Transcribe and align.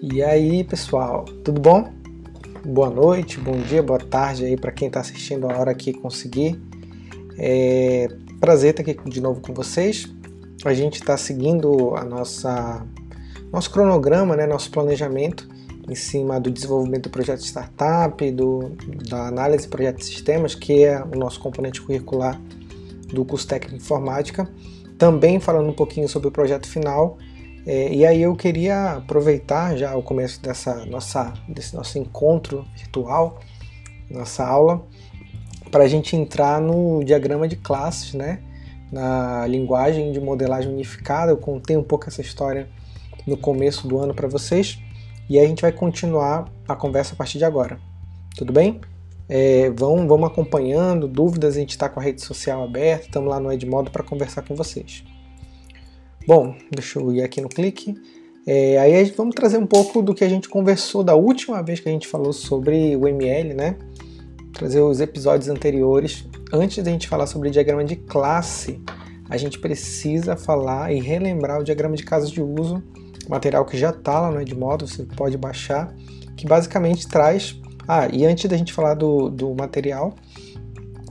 E 0.00 0.22
aí, 0.22 0.62
pessoal, 0.62 1.24
tudo 1.44 1.60
bom? 1.60 1.92
Boa 2.64 2.88
noite, 2.88 3.40
bom 3.40 3.58
dia, 3.58 3.82
boa 3.82 3.98
tarde 3.98 4.44
aí 4.44 4.56
para 4.56 4.70
quem 4.70 4.86
está 4.86 5.00
assistindo 5.00 5.50
a 5.50 5.58
hora 5.58 5.74
que 5.74 5.92
conseguir. 5.92 6.62
É 7.36 8.06
prazer 8.38 8.70
estar 8.70 8.82
aqui 8.82 8.96
de 9.10 9.20
novo 9.20 9.40
com 9.40 9.52
vocês. 9.52 10.08
A 10.64 10.72
gente 10.72 11.00
está 11.00 11.16
seguindo 11.16 11.96
a 11.96 12.04
nossa 12.04 12.86
nosso 13.52 13.72
cronograma, 13.72 14.36
né, 14.36 14.46
nosso 14.46 14.70
planejamento 14.70 15.48
em 15.88 15.96
cima 15.96 16.38
do 16.38 16.48
desenvolvimento 16.48 17.04
do 17.04 17.10
projeto 17.10 17.40
startup, 17.40 18.30
do, 18.30 18.76
da 19.08 19.26
análise 19.26 19.64
de 19.64 19.68
projetos 19.68 20.06
de 20.06 20.14
sistemas, 20.14 20.54
que 20.54 20.84
é 20.84 21.02
o 21.02 21.18
nosso 21.18 21.40
componente 21.40 21.82
curricular 21.82 22.40
do 23.12 23.24
curso 23.24 23.48
técnico 23.48 23.76
de 23.76 23.82
informática. 23.82 24.48
Também 24.96 25.40
falando 25.40 25.68
um 25.68 25.74
pouquinho 25.74 26.08
sobre 26.08 26.28
o 26.28 26.30
projeto 26.30 26.68
final 26.68 27.18
é, 27.68 27.92
e 27.92 28.06
aí 28.06 28.22
eu 28.22 28.34
queria 28.34 28.92
aproveitar 28.92 29.76
já 29.76 29.94
o 29.94 30.02
começo 30.02 30.40
dessa 30.40 30.86
nossa, 30.86 31.34
desse 31.46 31.76
nosso 31.76 31.98
encontro 31.98 32.64
virtual, 32.74 33.40
nossa 34.10 34.42
aula, 34.42 34.86
para 35.70 35.84
a 35.84 35.88
gente 35.88 36.16
entrar 36.16 36.60
no 36.62 37.04
diagrama 37.04 37.46
de 37.46 37.56
classes, 37.56 38.14
né? 38.14 38.40
na 38.90 39.46
linguagem 39.46 40.12
de 40.12 40.20
modelagem 40.20 40.72
unificada. 40.72 41.30
Eu 41.30 41.36
contei 41.36 41.76
um 41.76 41.82
pouco 41.82 42.08
essa 42.08 42.20
história 42.22 42.68
no 43.26 43.36
começo 43.36 43.86
do 43.86 43.98
ano 43.98 44.14
para 44.14 44.26
vocês 44.26 44.78
e 45.28 45.38
a 45.38 45.46
gente 45.46 45.60
vai 45.60 45.72
continuar 45.72 46.50
a 46.66 46.74
conversa 46.74 47.12
a 47.12 47.16
partir 47.16 47.36
de 47.36 47.44
agora. 47.44 47.78
Tudo 48.34 48.52
bem? 48.52 48.80
É, 49.28 49.68
vão, 49.70 50.08
vamos 50.08 50.26
acompanhando, 50.26 51.06
dúvidas, 51.06 51.54
a 51.54 51.60
gente 51.60 51.72
está 51.72 51.86
com 51.86 52.00
a 52.00 52.02
rede 52.02 52.22
social 52.22 52.64
aberta, 52.64 53.04
estamos 53.04 53.28
lá 53.28 53.38
no 53.38 53.52
Edmodo 53.52 53.90
para 53.90 54.02
conversar 54.02 54.40
com 54.40 54.54
vocês. 54.54 55.04
Bom, 56.28 56.54
deixa 56.70 56.98
eu 56.98 57.10
ir 57.10 57.22
aqui 57.22 57.40
no 57.40 57.48
clique. 57.48 57.94
É, 58.46 58.78
aí 58.78 59.02
vamos 59.16 59.34
trazer 59.34 59.56
um 59.56 59.64
pouco 59.64 60.02
do 60.02 60.14
que 60.14 60.22
a 60.22 60.28
gente 60.28 60.46
conversou 60.46 61.02
da 61.02 61.14
última 61.14 61.62
vez 61.62 61.80
que 61.80 61.88
a 61.88 61.92
gente 61.92 62.06
falou 62.06 62.34
sobre 62.34 62.94
o 62.96 63.08
ML, 63.08 63.54
né? 63.54 63.78
Trazer 64.52 64.82
os 64.82 65.00
episódios 65.00 65.48
anteriores. 65.48 66.26
Antes 66.52 66.84
da 66.84 66.90
gente 66.90 67.08
falar 67.08 67.26
sobre 67.26 67.48
diagrama 67.48 67.82
de 67.82 67.96
classe, 67.96 68.78
a 69.26 69.38
gente 69.38 69.58
precisa 69.58 70.36
falar 70.36 70.92
e 70.92 71.00
relembrar 71.00 71.62
o 71.62 71.64
diagrama 71.64 71.96
de 71.96 72.02
casos 72.02 72.30
de 72.30 72.42
uso, 72.42 72.82
material 73.26 73.64
que 73.64 73.78
já 73.78 73.88
está 73.88 74.20
lá 74.20 74.30
no 74.30 74.38
Edmodo, 74.38 74.86
você 74.86 75.04
pode 75.04 75.38
baixar, 75.38 75.96
que 76.36 76.46
basicamente 76.46 77.08
traz. 77.08 77.58
Ah, 77.88 78.06
e 78.12 78.26
antes 78.26 78.44
da 78.50 78.56
gente 78.58 78.74
falar 78.74 78.92
do, 78.92 79.30
do 79.30 79.54
material, 79.54 80.14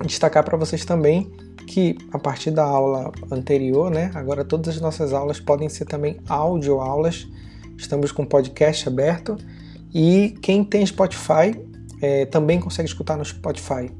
destacar 0.06 0.44
para 0.44 0.56
vocês 0.56 0.86
também 0.86 1.28
que 1.68 1.98
a 2.12 2.18
partir 2.18 2.50
da 2.50 2.64
aula 2.64 3.12
anterior, 3.30 3.92
né, 3.92 4.10
agora 4.16 4.44
todas 4.46 4.76
as 4.76 4.82
nossas 4.82 5.14
aulas 5.14 5.40
podem 5.40 5.68
ser 5.68 5.86
também 5.86 6.18
áudio 6.28 6.80
aulas. 6.80 7.28
Estamos 7.78 8.12
com 8.12 8.26
podcast 8.26 8.88
aberto 8.88 9.38
e 9.94 10.36
quem 10.42 10.64
tem 10.64 10.86
Spotify 10.86 11.54
é, 12.02 12.26
também 12.26 12.60
consegue 12.60 12.88
escutar 12.88 13.18
no 13.18 13.26
Spotify. 13.26 13.92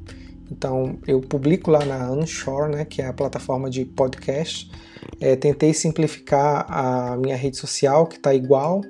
Então 0.50 0.98
eu 1.06 1.20
publico 1.20 1.70
lá 1.70 1.84
na 1.86 2.10
Unshore, 2.12 2.72
né, 2.72 2.86
que 2.86 3.02
é 3.02 3.08
a 3.08 3.14
plataforma 3.14 3.70
de 3.70 3.84
podcast. 3.84 4.72
É, 5.20 5.36
tentei 5.36 5.74
simplificar 5.74 6.66
a 6.70 7.18
minha 7.18 7.36
rede 7.36 7.58
social, 7.58 8.08
que 8.08 8.16
está 8.16 8.34
igual 8.34 8.82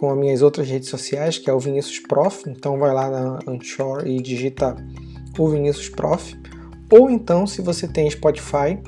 com 0.00 0.10
as 0.10 0.18
minhas 0.18 0.42
outras 0.42 0.68
redes 0.68 0.88
sociais, 0.88 1.38
que 1.38 1.50
é 1.50 1.52
o 1.52 1.58
Vinícius 1.58 1.98
Prof. 2.00 2.48
Então 2.48 2.78
vai 2.78 2.92
lá 2.92 3.10
na 3.10 3.38
Unshore 3.46 4.10
e 4.10 4.22
digita 4.22 4.74
o 5.38 5.48
Vinícius 5.48 5.90
Prof. 5.90 6.34
Ou 6.90 7.10
então, 7.10 7.46
se 7.46 7.60
você 7.60 7.88
tem 7.88 8.08
Spotify, 8.10 8.78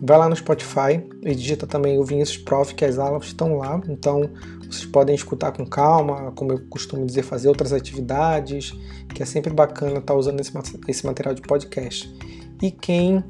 vai 0.00 0.18
lá 0.18 0.28
no 0.28 0.36
Spotify 0.36 1.02
e 1.22 1.34
digita 1.34 1.66
também 1.66 1.98
o 1.98 2.04
Vinícius 2.04 2.38
Prof, 2.38 2.74
que 2.74 2.84
as 2.84 2.98
aulas 2.98 3.26
estão 3.26 3.56
lá. 3.56 3.80
Então, 3.88 4.30
vocês 4.60 4.86
podem 4.86 5.14
escutar 5.14 5.52
com 5.52 5.64
calma, 5.64 6.32
como 6.32 6.52
eu 6.52 6.60
costumo 6.68 7.04
dizer, 7.06 7.22
fazer 7.22 7.48
outras 7.48 7.72
atividades, 7.72 8.72
que 9.14 9.22
é 9.22 9.26
sempre 9.26 9.52
bacana 9.52 9.98
estar 9.98 10.12
tá 10.12 10.14
usando 10.14 10.40
esse, 10.40 11.06
material 11.06 11.34
de 11.34 11.42
podcast. 11.42 12.12
E 12.62 12.70
quem 12.70 13.22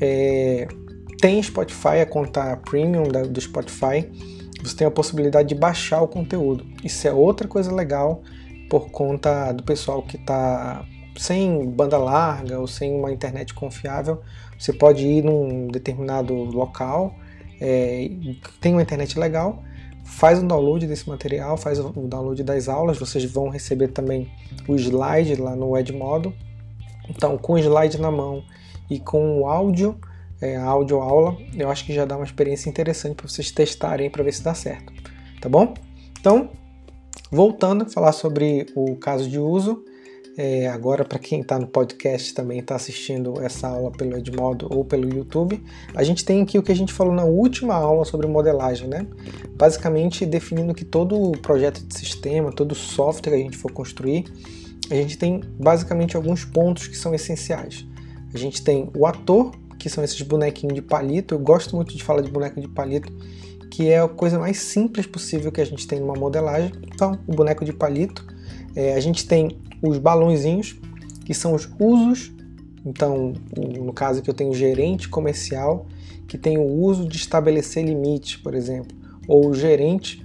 é, 0.00 0.68
tem 1.20 1.42
Spotify, 1.42 2.00
a 2.02 2.06
conta 2.06 2.56
premium 2.56 3.04
do 3.04 3.40
Spotify, 3.40 4.08
você 4.62 4.76
tem 4.76 4.86
a 4.86 4.90
possibilidade 4.90 5.48
de 5.48 5.54
baixar 5.54 6.02
o 6.02 6.08
conteúdo. 6.08 6.64
Isso 6.84 7.06
é 7.06 7.12
outra 7.12 7.48
coisa 7.48 7.72
legal 7.72 8.22
por 8.68 8.90
conta 8.90 9.52
do 9.52 9.62
pessoal 9.62 10.02
que 10.02 10.16
está 10.16 10.84
sem 11.16 11.68
banda 11.70 11.98
larga 11.98 12.58
ou 12.58 12.66
sem 12.66 12.94
uma 12.94 13.12
internet 13.12 13.54
confiável, 13.54 14.20
você 14.58 14.72
pode 14.72 15.06
ir 15.06 15.24
num 15.24 15.68
determinado 15.68 16.34
local, 16.34 17.14
é, 17.60 18.10
tem 18.60 18.72
uma 18.72 18.82
internet 18.82 19.18
legal, 19.18 19.62
faz 20.04 20.42
um 20.42 20.46
download 20.46 20.86
desse 20.86 21.08
material, 21.08 21.56
faz 21.56 21.78
o 21.78 21.90
download 21.90 22.42
das 22.42 22.68
aulas, 22.68 22.98
vocês 22.98 23.24
vão 23.24 23.48
receber 23.48 23.88
também 23.88 24.30
o 24.66 24.74
slide 24.74 25.36
lá 25.36 25.54
no 25.54 25.76
Edmodo. 25.76 26.34
Então, 27.08 27.36
com 27.38 27.54
o 27.54 27.58
slide 27.58 28.00
na 28.00 28.10
mão 28.10 28.42
e 28.88 28.98
com 28.98 29.40
o 29.40 29.46
áudio, 29.46 29.98
é, 30.40 30.56
áudio 30.56 31.00
aula, 31.00 31.36
eu 31.54 31.70
acho 31.70 31.84
que 31.84 31.92
já 31.92 32.04
dá 32.04 32.16
uma 32.16 32.24
experiência 32.24 32.68
interessante 32.68 33.14
para 33.14 33.28
vocês 33.28 33.50
testarem 33.50 34.10
para 34.10 34.22
ver 34.22 34.32
se 34.32 34.42
dá 34.42 34.54
certo, 34.54 34.92
tá 35.40 35.48
bom? 35.48 35.74
Então, 36.18 36.50
voltando 37.30 37.84
a 37.84 37.88
falar 37.88 38.12
sobre 38.12 38.66
o 38.74 38.96
caso 38.96 39.28
de 39.28 39.38
uso, 39.38 39.84
é, 40.42 40.68
agora, 40.68 41.04
para 41.04 41.18
quem 41.18 41.42
está 41.42 41.58
no 41.58 41.66
podcast 41.66 42.32
também 42.32 42.60
está 42.60 42.74
assistindo 42.74 43.38
essa 43.42 43.68
aula 43.68 43.90
pelo 43.90 44.16
Edmodo 44.16 44.66
ou 44.70 44.82
pelo 44.82 45.06
YouTube, 45.06 45.62
a 45.94 46.02
gente 46.02 46.24
tem 46.24 46.40
aqui 46.40 46.58
o 46.58 46.62
que 46.62 46.72
a 46.72 46.74
gente 46.74 46.94
falou 46.94 47.12
na 47.12 47.24
última 47.24 47.74
aula 47.74 48.06
sobre 48.06 48.26
modelagem, 48.26 48.88
né? 48.88 49.06
Basicamente 49.54 50.24
definindo 50.24 50.72
que 50.72 50.82
todo 50.82 51.32
projeto 51.42 51.86
de 51.86 51.94
sistema, 51.94 52.50
todo 52.50 52.74
software 52.74 53.32
que 53.32 53.38
a 53.38 53.42
gente 53.42 53.58
for 53.58 53.70
construir, 53.70 54.32
a 54.90 54.94
gente 54.94 55.18
tem 55.18 55.42
basicamente 55.58 56.16
alguns 56.16 56.42
pontos 56.42 56.86
que 56.86 56.96
são 56.96 57.14
essenciais. 57.14 57.86
A 58.32 58.38
gente 58.38 58.64
tem 58.64 58.88
o 58.96 59.04
ator, 59.04 59.52
que 59.78 59.90
são 59.90 60.02
esses 60.02 60.22
bonequinhos 60.22 60.74
de 60.74 60.80
palito. 60.80 61.34
Eu 61.34 61.38
gosto 61.38 61.76
muito 61.76 61.94
de 61.94 62.02
falar 62.02 62.22
de 62.22 62.30
boneco 62.30 62.58
de 62.58 62.68
palito, 62.68 63.12
que 63.70 63.90
é 63.90 64.00
a 64.00 64.08
coisa 64.08 64.38
mais 64.38 64.56
simples 64.56 65.06
possível 65.06 65.52
que 65.52 65.60
a 65.60 65.66
gente 65.66 65.86
tem 65.86 66.00
numa 66.00 66.14
modelagem. 66.14 66.72
Então, 66.94 67.18
o 67.26 67.34
boneco 67.34 67.62
de 67.62 67.74
palito. 67.74 68.26
É, 68.74 68.94
a 68.94 69.00
gente 69.00 69.26
tem 69.26 69.58
os 69.82 69.98
balãozinhos, 69.98 70.78
que 71.24 71.34
são 71.34 71.54
os 71.54 71.68
usos. 71.78 72.32
Então, 72.84 73.34
no 73.56 73.92
caso 73.92 74.22
que 74.22 74.30
eu 74.30 74.34
tenho 74.34 74.54
gerente 74.54 75.08
comercial, 75.08 75.86
que 76.26 76.38
tem 76.38 76.58
o 76.58 76.64
uso 76.64 77.06
de 77.06 77.16
estabelecer 77.16 77.84
limite, 77.84 78.38
por 78.38 78.54
exemplo, 78.54 78.96
ou 79.26 79.48
o 79.48 79.54
gerente 79.54 80.24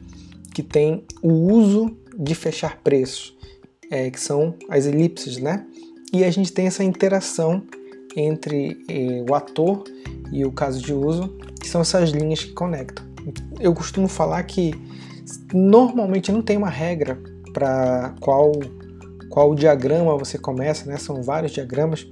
que 0.54 0.64
tem 0.64 1.04
o 1.22 1.34
uso 1.52 1.98
de 2.18 2.34
fechar 2.34 2.80
preços, 2.82 3.36
é, 3.92 4.10
que 4.10 4.20
são 4.20 4.56
as 4.70 4.86
elipses, 4.86 5.38
né? 5.38 5.66
E 6.14 6.24
a 6.24 6.32
gente 6.32 6.54
tem 6.54 6.68
essa 6.68 6.84
interação 6.84 7.64
entre 8.16 8.78
eh, 8.88 9.26
o 9.30 9.36
ator 9.36 9.84
e 10.32 10.46
o 10.46 10.52
caso 10.52 10.82
de 10.82 10.94
uso, 10.94 11.36
que 11.60 11.68
são 11.68 11.82
essas 11.82 12.12
linhas 12.12 12.44
que 12.44 12.54
conectam. 12.54 13.06
Eu 13.60 13.74
costumo 13.74 14.08
falar 14.08 14.42
que 14.44 14.74
normalmente 15.54 16.32
não 16.32 16.42
tem 16.42 16.56
uma 16.56 16.70
regra 16.70 17.20
para 17.52 18.16
qual 18.22 18.52
qual 19.30 19.53
diagrama 19.56 20.18
você 20.18 20.38
começa, 20.38 20.86
né? 20.86 20.97
São 20.97 21.22
vários 21.22 21.52
diagramas, 21.52 22.08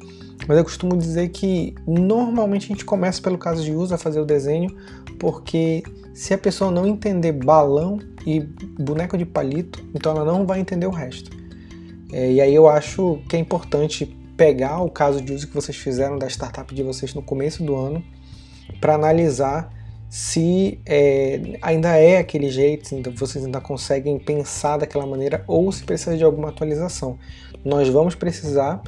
mas 0.47 0.57
eu 0.57 0.63
costumo 0.63 0.97
dizer 0.97 1.29
que 1.29 1.73
normalmente 1.87 2.65
a 2.65 2.67
gente 2.67 2.85
começa 2.85 3.21
pelo 3.21 3.37
caso 3.37 3.63
de 3.63 3.71
uso 3.71 3.93
a 3.93 3.97
fazer 3.97 4.19
o 4.19 4.25
desenho, 4.25 4.75
porque 5.19 5.83
se 6.13 6.33
a 6.33 6.37
pessoa 6.37 6.69
não 6.69 6.85
entender 6.85 7.31
balão 7.31 7.99
e 8.25 8.39
boneco 8.39 9.17
de 9.17 9.25
palito, 9.25 9.83
então 9.93 10.11
ela 10.11 10.25
não 10.25 10.45
vai 10.45 10.59
entender 10.59 10.85
o 10.85 10.91
resto. 10.91 11.31
É, 12.11 12.31
e 12.31 12.41
aí 12.41 12.53
eu 12.53 12.67
acho 12.67 13.19
que 13.27 13.35
é 13.35 13.39
importante 13.39 14.05
pegar 14.37 14.81
o 14.81 14.89
caso 14.89 15.21
de 15.21 15.33
uso 15.33 15.47
que 15.47 15.53
vocês 15.53 15.77
fizeram 15.77 16.17
da 16.17 16.27
startup 16.27 16.73
de 16.73 16.83
vocês 16.83 17.13
no 17.13 17.21
começo 17.21 17.63
do 17.63 17.75
ano 17.75 18.03
para 18.79 18.95
analisar 18.95 19.71
se 20.13 20.79
é, 20.85 21.57
ainda 21.59 21.97
é 21.97 22.19
aquele 22.19 22.47
jeito, 22.47 22.93
então 22.93 23.11
vocês 23.15 23.43
ainda 23.43 23.59
conseguem 23.59 24.19
pensar 24.19 24.77
daquela 24.77 25.07
maneira 25.07 25.43
ou 25.47 25.71
se 25.71 25.83
precisa 25.83 26.15
de 26.15 26.23
alguma 26.23 26.49
atualização. 26.49 27.17
Nós 27.65 27.89
vamos 27.89 28.13
precisar 28.13 28.79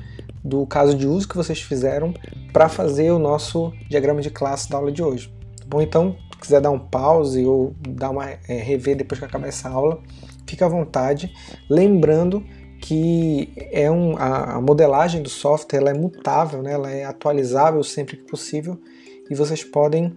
do 0.43 0.67
caso 0.67 0.95
de 0.95 1.07
uso 1.07 1.27
que 1.27 1.35
vocês 1.35 1.59
fizeram 1.59 2.13
para 2.53 2.69
fazer 2.69 3.09
o 3.09 3.17
nosso 3.17 3.73
diagrama 3.89 4.21
de 4.21 4.29
classe 4.29 4.69
da 4.69 4.77
aula 4.77 4.91
de 4.91 5.01
hoje. 5.01 5.33
Tá 5.57 5.65
bom? 5.67 5.81
Então, 5.81 6.15
se 6.31 6.41
quiser 6.41 6.61
dar 6.61 6.69
um 6.69 6.77
pause 6.77 7.43
ou 7.43 7.73
dar 7.79 8.11
uma 8.11 8.29
é, 8.29 8.59
rever 8.61 8.95
depois 8.95 9.17
que 9.17 9.25
acabar 9.25 9.47
essa 9.47 9.67
aula, 9.67 9.99
fique 10.45 10.63
à 10.63 10.67
vontade. 10.67 11.33
Lembrando 11.67 12.45
que 12.79 13.51
é 13.71 13.89
um, 13.89 14.15
a, 14.15 14.57
a 14.57 14.61
modelagem 14.61 15.23
do 15.23 15.29
software 15.29 15.79
ela 15.79 15.89
é 15.89 15.95
mutável, 15.95 16.61
né? 16.61 16.73
ela 16.73 16.91
é 16.91 17.03
atualizável 17.03 17.81
sempre 17.81 18.15
que 18.15 18.25
possível 18.25 18.79
e 19.27 19.33
vocês 19.33 19.63
podem 19.63 20.15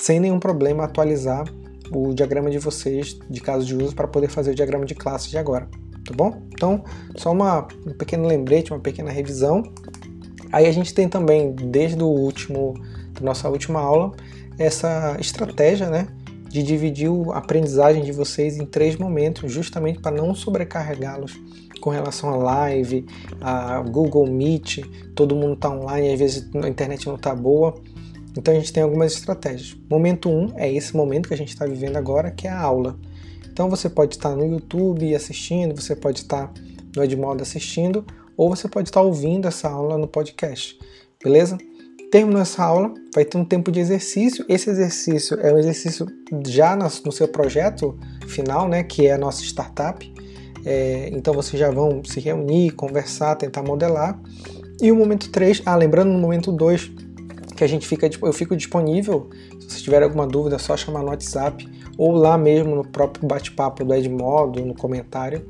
sem 0.00 0.20
nenhum 0.20 0.38
problema 0.38 0.84
atualizar 0.84 1.44
o 1.90 2.12
diagrama 2.14 2.50
de 2.50 2.58
vocês 2.58 3.18
de 3.28 3.40
caso 3.40 3.64
de 3.64 3.74
uso 3.76 3.94
para 3.94 4.08
poder 4.08 4.28
fazer 4.28 4.52
o 4.52 4.54
diagrama 4.54 4.84
de 4.84 4.94
classe 4.94 5.30
de 5.30 5.38
agora, 5.38 5.68
tá 6.04 6.12
bom? 6.14 6.42
Então, 6.52 6.82
só 7.16 7.32
uma, 7.32 7.66
um 7.86 7.92
pequeno 7.92 8.26
lembrete, 8.26 8.72
uma 8.72 8.80
pequena 8.80 9.10
revisão. 9.10 9.62
Aí 10.52 10.66
a 10.66 10.72
gente 10.72 10.94
tem 10.94 11.08
também, 11.08 11.52
desde 11.54 12.02
o 12.02 12.06
último, 12.06 12.74
da 13.12 13.20
nossa 13.20 13.48
última 13.48 13.80
aula, 13.80 14.12
essa 14.58 15.16
estratégia, 15.20 15.90
né, 15.90 16.06
de 16.48 16.62
dividir 16.62 17.10
a 17.32 17.38
aprendizagem 17.38 18.02
de 18.02 18.12
vocês 18.12 18.56
em 18.56 18.64
três 18.64 18.96
momentos, 18.96 19.50
justamente 19.50 19.98
para 19.98 20.16
não 20.16 20.34
sobrecarregá-los 20.34 21.38
com 21.80 21.90
relação 21.90 22.30
a 22.30 22.36
live, 22.36 23.04
a 23.40 23.80
Google 23.80 24.26
Meet, 24.26 24.78
todo 25.14 25.34
mundo 25.34 25.54
está 25.54 25.68
online, 25.68 26.12
às 26.12 26.18
vezes 26.18 26.48
a 26.62 26.68
internet 26.68 27.06
não 27.06 27.16
está 27.16 27.34
boa. 27.34 27.74
Então 28.36 28.52
a 28.52 28.56
gente 28.56 28.72
tem 28.72 28.82
algumas 28.82 29.12
estratégias. 29.12 29.76
Momento 29.88 30.28
1 30.28 30.32
um 30.32 30.52
é 30.56 30.72
esse 30.72 30.96
momento 30.96 31.28
que 31.28 31.34
a 31.34 31.36
gente 31.36 31.50
está 31.50 31.66
vivendo 31.66 31.96
agora, 31.96 32.30
que 32.30 32.46
é 32.46 32.50
a 32.50 32.60
aula. 32.60 32.98
Então 33.50 33.70
você 33.70 33.88
pode 33.88 34.16
estar 34.16 34.34
no 34.34 34.44
YouTube 34.44 35.14
assistindo, 35.14 35.80
você 35.80 35.94
pode 35.94 36.20
estar 36.20 36.52
no 36.96 37.02
Edmodo 37.02 37.42
assistindo, 37.42 38.04
ou 38.36 38.48
você 38.48 38.68
pode 38.68 38.88
estar 38.88 39.00
ouvindo 39.00 39.46
essa 39.46 39.68
aula 39.68 39.96
no 39.96 40.08
podcast, 40.08 40.76
beleza? 41.22 41.56
Terminou 42.10 42.40
essa 42.40 42.62
aula, 42.62 42.92
vai 43.14 43.24
ter 43.24 43.38
um 43.38 43.44
tempo 43.44 43.72
de 43.72 43.80
exercício. 43.80 44.44
Esse 44.48 44.70
exercício 44.70 45.38
é 45.40 45.52
um 45.52 45.58
exercício 45.58 46.06
já 46.46 46.76
no 46.76 47.12
seu 47.12 47.26
projeto 47.28 47.98
final, 48.26 48.68
né, 48.68 48.82
que 48.84 49.06
é 49.06 49.12
a 49.12 49.18
nossa 49.18 49.42
startup. 49.42 50.12
É, 50.64 51.10
então 51.12 51.34
vocês 51.34 51.58
já 51.58 51.70
vão 51.70 52.02
se 52.04 52.20
reunir, 52.20 52.72
conversar, 52.72 53.36
tentar 53.36 53.62
modelar. 53.62 54.20
E 54.80 54.90
o 54.90 54.96
momento 54.96 55.30
3, 55.30 55.62
ah, 55.66 55.76
lembrando 55.76 56.12
no 56.12 56.18
momento 56.18 56.50
2, 56.50 56.90
que 57.54 57.64
a 57.64 57.66
gente 57.66 57.86
fica, 57.86 58.08
eu 58.22 58.32
fico 58.32 58.56
disponível. 58.56 59.30
Se 59.60 59.68
vocês 59.68 59.82
tiverem 59.82 60.04
alguma 60.04 60.26
dúvida, 60.26 60.56
é 60.56 60.58
só 60.58 60.76
chamar 60.76 61.00
no 61.00 61.08
WhatsApp 61.08 61.68
ou 61.96 62.12
lá 62.12 62.36
mesmo 62.36 62.74
no 62.74 62.86
próprio 62.86 63.26
bate-papo 63.26 63.84
do 63.84 63.94
Edmodo, 63.94 64.64
no 64.64 64.74
comentário. 64.74 65.48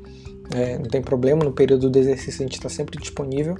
É, 0.53 0.77
não 0.77 0.85
tem 0.85 1.01
problema, 1.01 1.43
no 1.43 1.51
período 1.51 1.89
do 1.89 1.97
exercício 1.97 2.41
a 2.41 2.45
gente 2.45 2.57
está 2.57 2.69
sempre 2.69 2.99
disponível. 2.99 3.55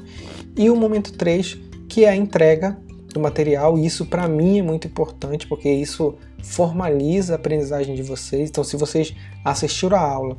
E 0.55 0.69
o 0.69 0.75
momento 0.75 1.13
3, 1.13 1.59
que 1.89 2.05
é 2.05 2.09
a 2.09 2.15
entrega 2.15 2.77
do 3.13 3.19
material, 3.19 3.77
e 3.77 3.85
isso 3.85 4.05
para 4.05 4.27
mim 4.27 4.59
é 4.59 4.61
muito 4.61 4.87
importante, 4.87 5.47
porque 5.47 5.69
isso 5.69 6.15
formaliza 6.43 7.33
a 7.33 7.35
aprendizagem 7.37 7.95
de 7.95 8.03
vocês. 8.03 8.49
Então, 8.49 8.63
se 8.63 8.77
vocês 8.77 9.15
assistiram 9.43 9.97
a 9.97 10.01
aula, 10.01 10.37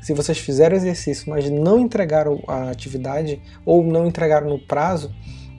se 0.00 0.12
vocês 0.12 0.38
fizeram 0.38 0.74
o 0.74 0.78
exercício, 0.78 1.28
mas 1.28 1.50
não 1.50 1.80
entregaram 1.80 2.40
a 2.46 2.70
atividade 2.70 3.40
ou 3.64 3.82
não 3.82 4.06
entregaram 4.06 4.48
no 4.48 4.58
prazo, 4.58 5.12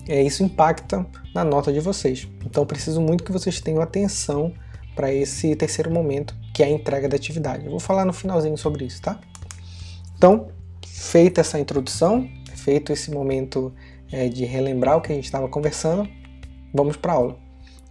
é, 0.07 0.21
isso 0.21 0.43
impacta 0.43 1.05
na 1.33 1.43
nota 1.43 1.71
de 1.71 1.79
vocês. 1.79 2.27
Então, 2.45 2.65
preciso 2.65 3.01
muito 3.01 3.23
que 3.23 3.31
vocês 3.31 3.59
tenham 3.61 3.81
atenção 3.81 4.53
para 4.95 5.13
esse 5.13 5.55
terceiro 5.55 5.91
momento, 5.91 6.35
que 6.53 6.63
é 6.63 6.65
a 6.65 6.69
entrega 6.69 7.07
da 7.07 7.15
atividade. 7.15 7.65
Eu 7.65 7.71
vou 7.71 7.79
falar 7.79 8.05
no 8.05 8.13
finalzinho 8.13 8.57
sobre 8.57 8.85
isso, 8.85 9.01
tá? 9.01 9.19
Então, 10.17 10.47
feita 10.85 11.41
essa 11.41 11.59
introdução, 11.59 12.27
feito 12.55 12.91
esse 12.91 13.09
momento 13.09 13.73
é, 14.11 14.27
de 14.27 14.45
relembrar 14.45 14.97
o 14.97 15.01
que 15.01 15.11
a 15.11 15.15
gente 15.15 15.25
estava 15.25 15.47
conversando, 15.47 16.07
vamos 16.73 16.97
para 16.97 17.13
a 17.13 17.15
aula. 17.15 17.37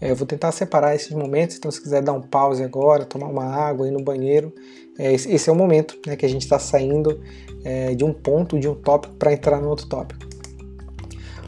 É, 0.00 0.10
eu 0.10 0.16
vou 0.16 0.26
tentar 0.26 0.52
separar 0.52 0.94
esses 0.94 1.10
momentos, 1.10 1.56
então 1.56 1.70
se 1.70 1.82
quiser 1.82 2.02
dar 2.02 2.12
um 2.12 2.20
pause 2.20 2.62
agora, 2.62 3.04
tomar 3.04 3.26
uma 3.26 3.44
água, 3.44 3.88
ir 3.88 3.90
no 3.90 4.02
banheiro, 4.02 4.54
é, 4.98 5.12
esse, 5.12 5.32
esse, 5.32 5.48
é 5.48 5.52
o 5.52 5.56
momento 5.56 5.98
né, 6.06 6.16
que 6.16 6.26
a 6.26 6.28
gente 6.28 6.42
está 6.42 6.58
saindo 6.58 7.20
é, 7.64 7.94
de 7.94 8.04
um 8.04 8.12
ponto, 8.12 8.58
de 8.58 8.68
um 8.68 8.74
tópico, 8.74 9.14
para 9.14 9.32
entrar 9.32 9.60
no 9.60 9.68
outro 9.68 9.86
tópico. 9.86 10.26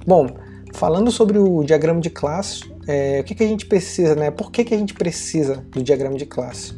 Bom, 0.07 0.27
falando 0.73 1.11
sobre 1.11 1.39
o 1.39 1.63
diagrama 1.63 2.01
de 2.01 2.11
classe, 2.11 2.65
é, 2.87 3.21
o 3.21 3.25
que, 3.25 3.35
que 3.35 3.43
a 3.43 3.47
gente 3.47 3.67
precisa, 3.67 4.15
né? 4.15 4.31
Por 4.31 4.51
que, 4.51 4.65
que 4.65 4.75
a 4.75 4.79
gente 4.79 4.95
precisa 4.95 5.65
do 5.71 5.83
diagrama 5.83 6.17
de 6.17 6.27
classe? 6.27 6.75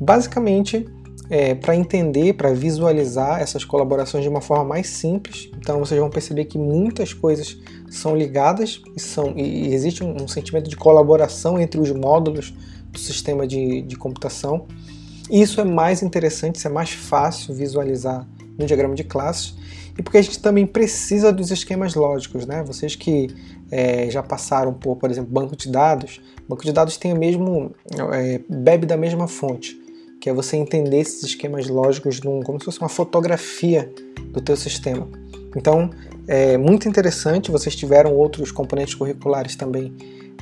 Basicamente, 0.00 0.86
é, 1.30 1.54
para 1.54 1.76
entender, 1.76 2.34
para 2.34 2.52
visualizar 2.52 3.40
essas 3.40 3.64
colaborações 3.64 4.22
de 4.22 4.28
uma 4.28 4.40
forma 4.40 4.64
mais 4.64 4.88
simples. 4.88 5.50
Então 5.58 5.78
vocês 5.78 6.00
vão 6.00 6.08
perceber 6.08 6.46
que 6.46 6.58
muitas 6.58 7.12
coisas 7.12 7.58
são 7.90 8.16
ligadas 8.16 8.82
e, 8.96 9.00
são, 9.00 9.34
e 9.36 9.72
existe 9.74 10.02
um, 10.02 10.22
um 10.22 10.28
sentimento 10.28 10.68
de 10.68 10.76
colaboração 10.76 11.58
entre 11.58 11.80
os 11.80 11.90
módulos 11.90 12.54
do 12.90 12.98
sistema 12.98 13.46
de, 13.46 13.82
de 13.82 13.96
computação. 13.96 14.66
E 15.30 15.42
isso 15.42 15.60
é 15.60 15.64
mais 15.64 16.02
interessante, 16.02 16.56
isso 16.56 16.66
é 16.66 16.70
mais 16.70 16.90
fácil 16.90 17.54
visualizar 17.54 18.26
no 18.58 18.64
diagrama 18.64 18.94
de 18.94 19.04
classes 19.04 19.54
e 19.98 20.02
porque 20.02 20.16
a 20.16 20.22
gente 20.22 20.38
também 20.38 20.64
precisa 20.64 21.32
dos 21.32 21.50
esquemas 21.50 21.96
lógicos, 21.96 22.46
né? 22.46 22.62
Vocês 22.62 22.94
que 22.94 23.34
é, 23.68 24.08
já 24.08 24.22
passaram 24.22 24.72
por, 24.72 24.94
por 24.94 25.10
exemplo, 25.10 25.30
banco 25.30 25.56
de 25.56 25.68
dados, 25.68 26.20
banco 26.48 26.64
de 26.64 26.72
dados 26.72 26.96
tem 26.96 27.12
o 27.12 27.18
mesmo, 27.18 27.72
é, 28.12 28.40
bebe 28.48 28.86
da 28.86 28.96
mesma 28.96 29.26
fonte, 29.26 29.76
que 30.20 30.30
é 30.30 30.32
você 30.32 30.56
entender 30.56 31.00
esses 31.00 31.24
esquemas 31.24 31.66
lógicos 31.66 32.20
num, 32.20 32.40
como 32.42 32.60
se 32.60 32.66
fosse 32.66 32.78
uma 32.78 32.88
fotografia 32.88 33.92
do 34.30 34.40
teu 34.40 34.56
sistema. 34.56 35.08
Então, 35.56 35.90
é 36.28 36.56
muito 36.56 36.88
interessante, 36.88 37.50
vocês 37.50 37.74
tiveram 37.74 38.14
outros 38.14 38.52
componentes 38.52 38.94
curriculares 38.94 39.56
também 39.56 39.92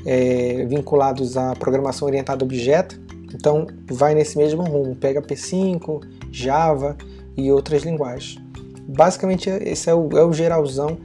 é, 0.05 0.67
vinculados 0.67 1.39
à 1.39 1.55
programação 1.57 2.07
orientada 2.07 2.45
a 2.45 2.47
objeto, 2.47 3.01
então 3.35 3.67
vai 3.91 4.15
nesse 4.15 4.37
mesmo 4.37 4.63
rumo, 4.63 4.95
pega 4.95 5.23
P5, 5.23 6.03
Java 6.31 6.95
e 7.37 7.51
outras 7.51 7.83
linguagens 7.83 8.46
basicamente 8.87 9.49
esse 9.49 9.91
é 9.91 9.95
o, 9.95 10.09
é 10.17 10.25
o 10.25 10.33
geralzão 10.33 10.99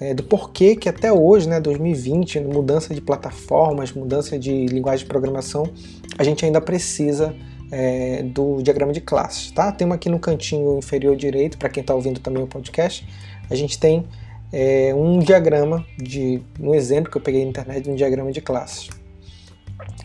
é, 0.00 0.14
do 0.14 0.22
porquê 0.22 0.76
que 0.76 0.88
até 0.88 1.12
hoje, 1.12 1.48
né, 1.48 1.60
2020, 1.60 2.40
mudança 2.40 2.94
de 2.94 3.00
plataformas, 3.00 3.92
mudança 3.92 4.38
de 4.38 4.66
linguagem 4.66 5.04
de 5.04 5.08
programação, 5.08 5.68
a 6.16 6.22
gente 6.22 6.44
ainda 6.44 6.60
precisa 6.60 7.34
é, 7.70 8.22
do 8.22 8.62
diagrama 8.62 8.92
de 8.92 9.00
classes, 9.00 9.50
tá? 9.50 9.72
Tem 9.72 9.90
aqui 9.92 10.08
no 10.08 10.18
cantinho 10.18 10.78
inferior 10.78 11.16
direito, 11.16 11.58
para 11.58 11.68
quem 11.68 11.80
está 11.80 11.94
ouvindo 11.94 12.20
também 12.20 12.42
o 12.42 12.46
podcast, 12.46 13.06
a 13.50 13.54
gente 13.54 13.78
tem 13.78 14.06
é, 14.52 14.94
um 14.94 15.18
diagrama 15.18 15.84
de 15.96 16.40
um 16.60 16.74
exemplo 16.74 17.10
que 17.10 17.16
eu 17.16 17.22
peguei 17.22 17.42
na 17.42 17.50
internet 17.50 17.84
de 17.84 17.90
um 17.90 17.94
diagrama 17.94 18.32
de 18.32 18.40
classes. 18.40 18.88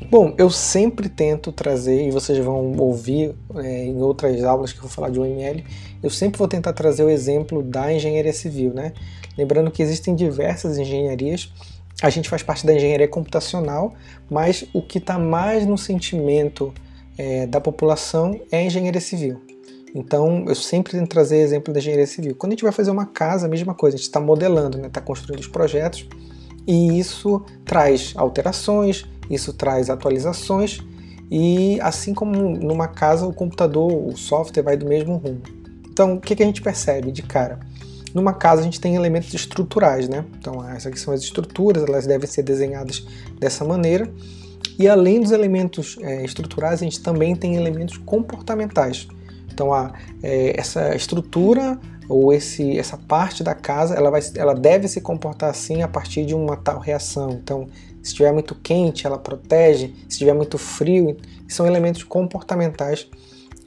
Bom, 0.09 0.33
eu 0.38 0.50
sempre 0.50 1.09
tento 1.09 1.51
trazer, 1.51 2.07
e 2.07 2.12
vocês 2.12 2.38
vão 2.38 2.74
ouvir 2.77 3.33
é, 3.56 3.85
em 3.85 4.01
outras 4.01 4.44
aulas 4.44 4.71
que 4.71 4.80
eu 4.80 4.83
vou 4.83 4.91
falar 4.91 5.09
de 5.09 5.19
UML, 5.19 5.63
eu 6.01 6.09
sempre 6.09 6.38
vou 6.38 6.47
tentar 6.47 6.74
trazer 6.74 7.03
o 7.03 7.09
exemplo 7.09 7.63
da 7.63 7.91
engenharia 7.91 8.33
civil, 8.33 8.74
né? 8.74 8.94
Lembrando 9.38 9.71
que 9.71 9.81
existem 9.81 10.15
diversas 10.15 10.77
engenharias, 10.77 11.51
a 12.01 12.09
gente 12.09 12.30
faz 12.30 12.44
parte 12.44 12.65
da 12.65 12.74
engenharia 12.74 13.07
computacional, 13.07 13.94
mas 14.30 14.65
o 14.74 14.81
que 14.81 14.97
está 14.97 15.18
mais 15.18 15.65
no 15.65 15.77
sentimento 15.77 16.74
é, 17.18 17.47
da 17.47 17.62
população 17.62 18.39
é 18.51 18.57
a 18.57 18.63
engenharia 18.63 19.01
civil. 19.01 19.41
Então, 19.95 20.45
eu 20.47 20.56
sempre 20.56 20.94
tento 20.94 21.07
trazer 21.07 21.38
exemplo 21.38 21.74
da 21.74 21.79
engenharia 21.79 22.07
civil. 22.07 22.36
Quando 22.36 22.51
a 22.51 22.56
gente 22.56 22.63
vai 22.63 22.71
fazer 22.71 22.89
uma 22.89 23.06
casa, 23.06 23.45
a 23.45 23.50
mesma 23.50 23.74
coisa, 23.74 23.95
a 23.95 23.97
gente 23.97 24.07
está 24.07 24.19
modelando, 24.19 24.77
está 24.77 24.88
né? 24.88 24.89
Tá 24.91 25.01
construindo 25.01 25.39
os 25.39 25.47
projetos, 25.47 26.07
e 26.65 27.00
isso 27.00 27.44
traz 27.63 28.13
alterações, 28.15 29.06
isso 29.30 29.54
traz 29.54 29.90
atualizações 29.90 30.80
e 31.30 31.80
assim 31.82 32.13
como 32.13 32.34
numa 32.58 32.88
casa 32.88 33.25
o 33.25 33.34
computador, 33.34 33.92
o 33.92 34.15
software 34.15 34.63
vai 34.63 34.77
do 34.77 34.86
mesmo 34.86 35.18
rumo. 35.18 35.42
Então 35.89 36.15
o 36.15 36.22
que, 36.22 36.42
a 36.42 36.46
gente 36.46 36.62
percebe 36.62 37.12
de 37.12 37.24
cara? 37.24 37.60
Numa 38.13 38.34
casa 38.34 38.62
a 38.62 38.63
gente 38.63 38.80
tem 38.80 38.96
elementos 38.96 39.34
estruturais, 39.34 40.08
né? 40.08 40.25
Então 40.39 40.68
essas 40.70 40.88
aqui 40.88 41.00
são 41.00 41.13
as 41.13 41.22
estruturas, 41.22 41.84
elas 41.84 42.06
devem 42.06 42.27
ser 42.27 42.44
desenhadas 42.44 43.06
dessa 43.39 43.65
maneira. 43.65 44.12
E 44.77 44.88
além 44.88 45.22
dos 45.22 45.32
elementos 45.32 45.98
é, 46.01 46.24
estruturais, 46.24 46.82
a 46.82 46.84
gente 46.84 47.01
também 47.01 47.36
tem 47.36 47.56
elementos 47.56 47.98
comportamentais. 47.98 49.08
Então 49.51 49.74
a, 49.74 49.94
é, 50.22 50.60
essa 50.60 50.96
estrutura 50.96 51.80
ou 52.13 52.32
esse, 52.32 52.77
essa 52.77 52.96
parte 52.96 53.43
da 53.43 53.55
casa 53.55 53.96
ela, 53.96 54.12
vai, 54.12 54.22
ela 54.36 54.53
deve 54.53 54.88
se 54.88 55.01
comportar 55.01 55.50
assim 55.50 55.82
a 55.82 55.88
partir 55.88 56.25
de 56.25 56.36
uma 56.36 56.55
tal 56.55 56.79
reação. 56.79 57.32
Então, 57.32 57.67
se 58.03 58.10
estiver 58.12 58.32
muito 58.32 58.53
quente, 58.53 59.08
ela 59.08 59.17
protege, 59.17 59.88
se 60.03 60.10
estiver 60.10 60.34
muito 60.34 60.58
frio, 60.58 61.17
são 61.48 61.65
elementos 61.65 62.03
comportamentais 62.03 63.10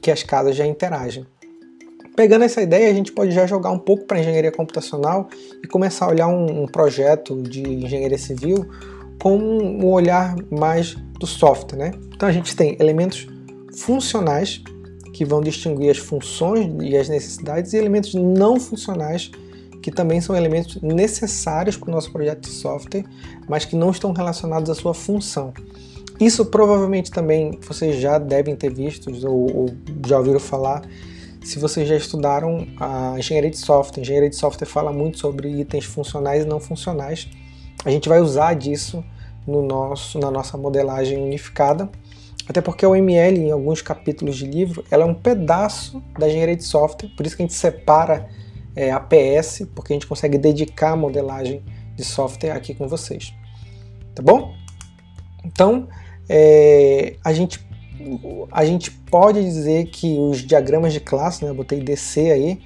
que 0.01 0.09
as 0.09 0.23
casas 0.23 0.55
já 0.55 0.65
interagem. 0.65 1.25
Pegando 2.15 2.45
essa 2.45 2.61
ideia, 2.61 2.89
a 2.89 2.93
gente 2.93 3.11
pode 3.11 3.31
já 3.31 3.45
jogar 3.45 3.69
um 3.71 3.77
pouco 3.77 4.05
para 4.05 4.19
engenharia 4.19 4.51
computacional 4.51 5.27
e 5.61 5.67
começar 5.67 6.05
a 6.05 6.09
olhar 6.09 6.27
um, 6.27 6.63
um 6.63 6.65
projeto 6.67 7.41
de 7.41 7.61
engenharia 7.61 8.17
civil 8.17 8.65
com 9.21 9.37
um 9.37 9.85
olhar 9.85 10.35
mais 10.49 10.95
do 11.19 11.27
software. 11.27 11.77
Né? 11.77 11.91
Então, 12.15 12.29
a 12.29 12.31
gente 12.31 12.55
tem 12.55 12.77
elementos 12.79 13.27
funcionais 13.75 14.63
que 15.17 15.25
vão 15.25 15.41
distinguir 15.41 15.89
as 15.89 15.97
funções 15.97 16.71
e 16.79 16.95
as 16.95 17.09
necessidades, 17.09 17.73
e 17.73 17.77
elementos 17.77 18.13
não 18.13 18.59
funcionais, 18.59 19.31
que 19.81 19.89
também 19.89 20.21
são 20.21 20.35
elementos 20.35 20.79
necessários 20.79 21.75
para 21.75 21.89
o 21.89 21.91
nosso 21.91 22.11
projeto 22.11 22.41
de 22.41 22.49
software, 22.49 23.03
mas 23.49 23.65
que 23.65 23.75
não 23.75 23.89
estão 23.89 24.13
relacionados 24.13 24.69
à 24.69 24.75
sua 24.75 24.93
função. 24.93 25.51
Isso 26.19 26.45
provavelmente 26.45 27.09
também 27.09 27.57
vocês 27.67 27.99
já 27.99 28.19
devem 28.19 28.55
ter 28.55 28.71
visto 28.71 29.09
ou, 29.27 29.57
ou 29.57 29.69
já 30.05 30.19
ouviram 30.19 30.39
falar 30.39 30.87
se 31.43 31.57
vocês 31.57 31.87
já 31.87 31.95
estudaram 31.95 32.67
a 32.79 33.15
engenharia 33.17 33.49
de 33.49 33.57
software. 33.57 34.01
A 34.01 34.03
engenharia 34.03 34.29
de 34.29 34.35
software 34.35 34.67
fala 34.67 34.93
muito 34.93 35.17
sobre 35.17 35.49
itens 35.49 35.85
funcionais 35.85 36.43
e 36.43 36.47
não 36.47 36.59
funcionais. 36.59 37.27
A 37.83 37.89
gente 37.89 38.07
vai 38.07 38.19
usar 38.19 38.53
disso 38.53 39.03
no 39.47 39.63
nosso, 39.63 40.19
na 40.19 40.29
nossa 40.29 40.59
modelagem 40.59 41.17
unificada 41.17 41.89
até 42.47 42.61
porque 42.61 42.85
a 42.85 42.89
UML, 42.89 43.37
em 43.37 43.51
alguns 43.51 43.81
capítulos 43.81 44.37
de 44.37 44.45
livro, 44.45 44.83
ela 44.89 45.03
é 45.03 45.05
um 45.05 45.13
pedaço 45.13 46.01
da 46.17 46.27
engenharia 46.27 46.55
de 46.55 46.63
software, 46.63 47.09
por 47.15 47.25
isso 47.25 47.35
que 47.35 47.43
a 47.43 47.45
gente 47.45 47.55
separa 47.55 48.29
é, 48.75 48.91
a 48.91 48.99
PS, 48.99 49.67
porque 49.75 49.91
a 49.91 49.95
gente 49.95 50.07
consegue 50.07 50.37
dedicar 50.37 50.91
a 50.91 50.95
modelagem 50.95 51.63
de 51.95 52.03
software 52.03 52.51
aqui 52.51 52.73
com 52.73 52.87
vocês. 52.87 53.33
Tá 54.15 54.23
bom? 54.23 54.53
Então, 55.43 55.87
é, 56.29 57.15
a 57.23 57.33
gente 57.33 57.65
a 58.51 58.63
gente 58.63 58.91
pode 58.91 59.43
dizer 59.43 59.87
que 59.87 60.17
os 60.19 60.45
diagramas 60.45 60.93
de 60.93 60.99
classe, 60.99 61.43
né, 61.43 61.49
eu 61.49 61.55
botei 61.55 61.79
DC 61.79 62.31
aí, 62.31 62.61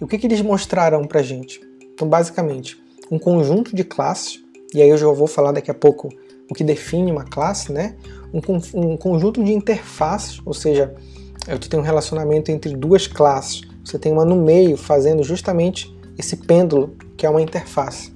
o 0.00 0.06
que, 0.06 0.16
que 0.16 0.26
eles 0.26 0.40
mostrarão 0.40 1.04
para 1.04 1.22
gente? 1.22 1.60
Então, 1.92 2.08
basicamente, 2.08 2.80
um 3.10 3.18
conjunto 3.18 3.74
de 3.74 3.82
classes, 3.82 4.40
e 4.72 4.80
aí 4.80 4.88
eu 4.88 4.96
já 4.96 5.06
vou 5.08 5.26
falar 5.26 5.52
daqui 5.52 5.70
a 5.70 5.74
pouco 5.74 6.08
o 6.50 6.54
que 6.54 6.64
define 6.64 7.10
uma 7.10 7.24
classe, 7.24 7.72
né? 7.72 7.96
Um, 8.32 8.40
um 8.74 8.96
conjunto 8.96 9.42
de 9.42 9.52
interfaces, 9.52 10.40
ou 10.44 10.54
seja, 10.54 10.94
eu 11.48 11.58
tenho 11.58 11.82
um 11.82 11.86
relacionamento 11.86 12.50
entre 12.50 12.74
duas 12.76 13.06
classes, 13.06 13.62
você 13.84 13.98
tem 13.98 14.12
uma 14.12 14.24
no 14.24 14.36
meio 14.36 14.76
fazendo 14.76 15.22
justamente 15.22 15.94
esse 16.18 16.36
pêndulo, 16.36 16.96
que 17.16 17.24
é 17.24 17.30
uma 17.30 17.40
interface. 17.40 18.12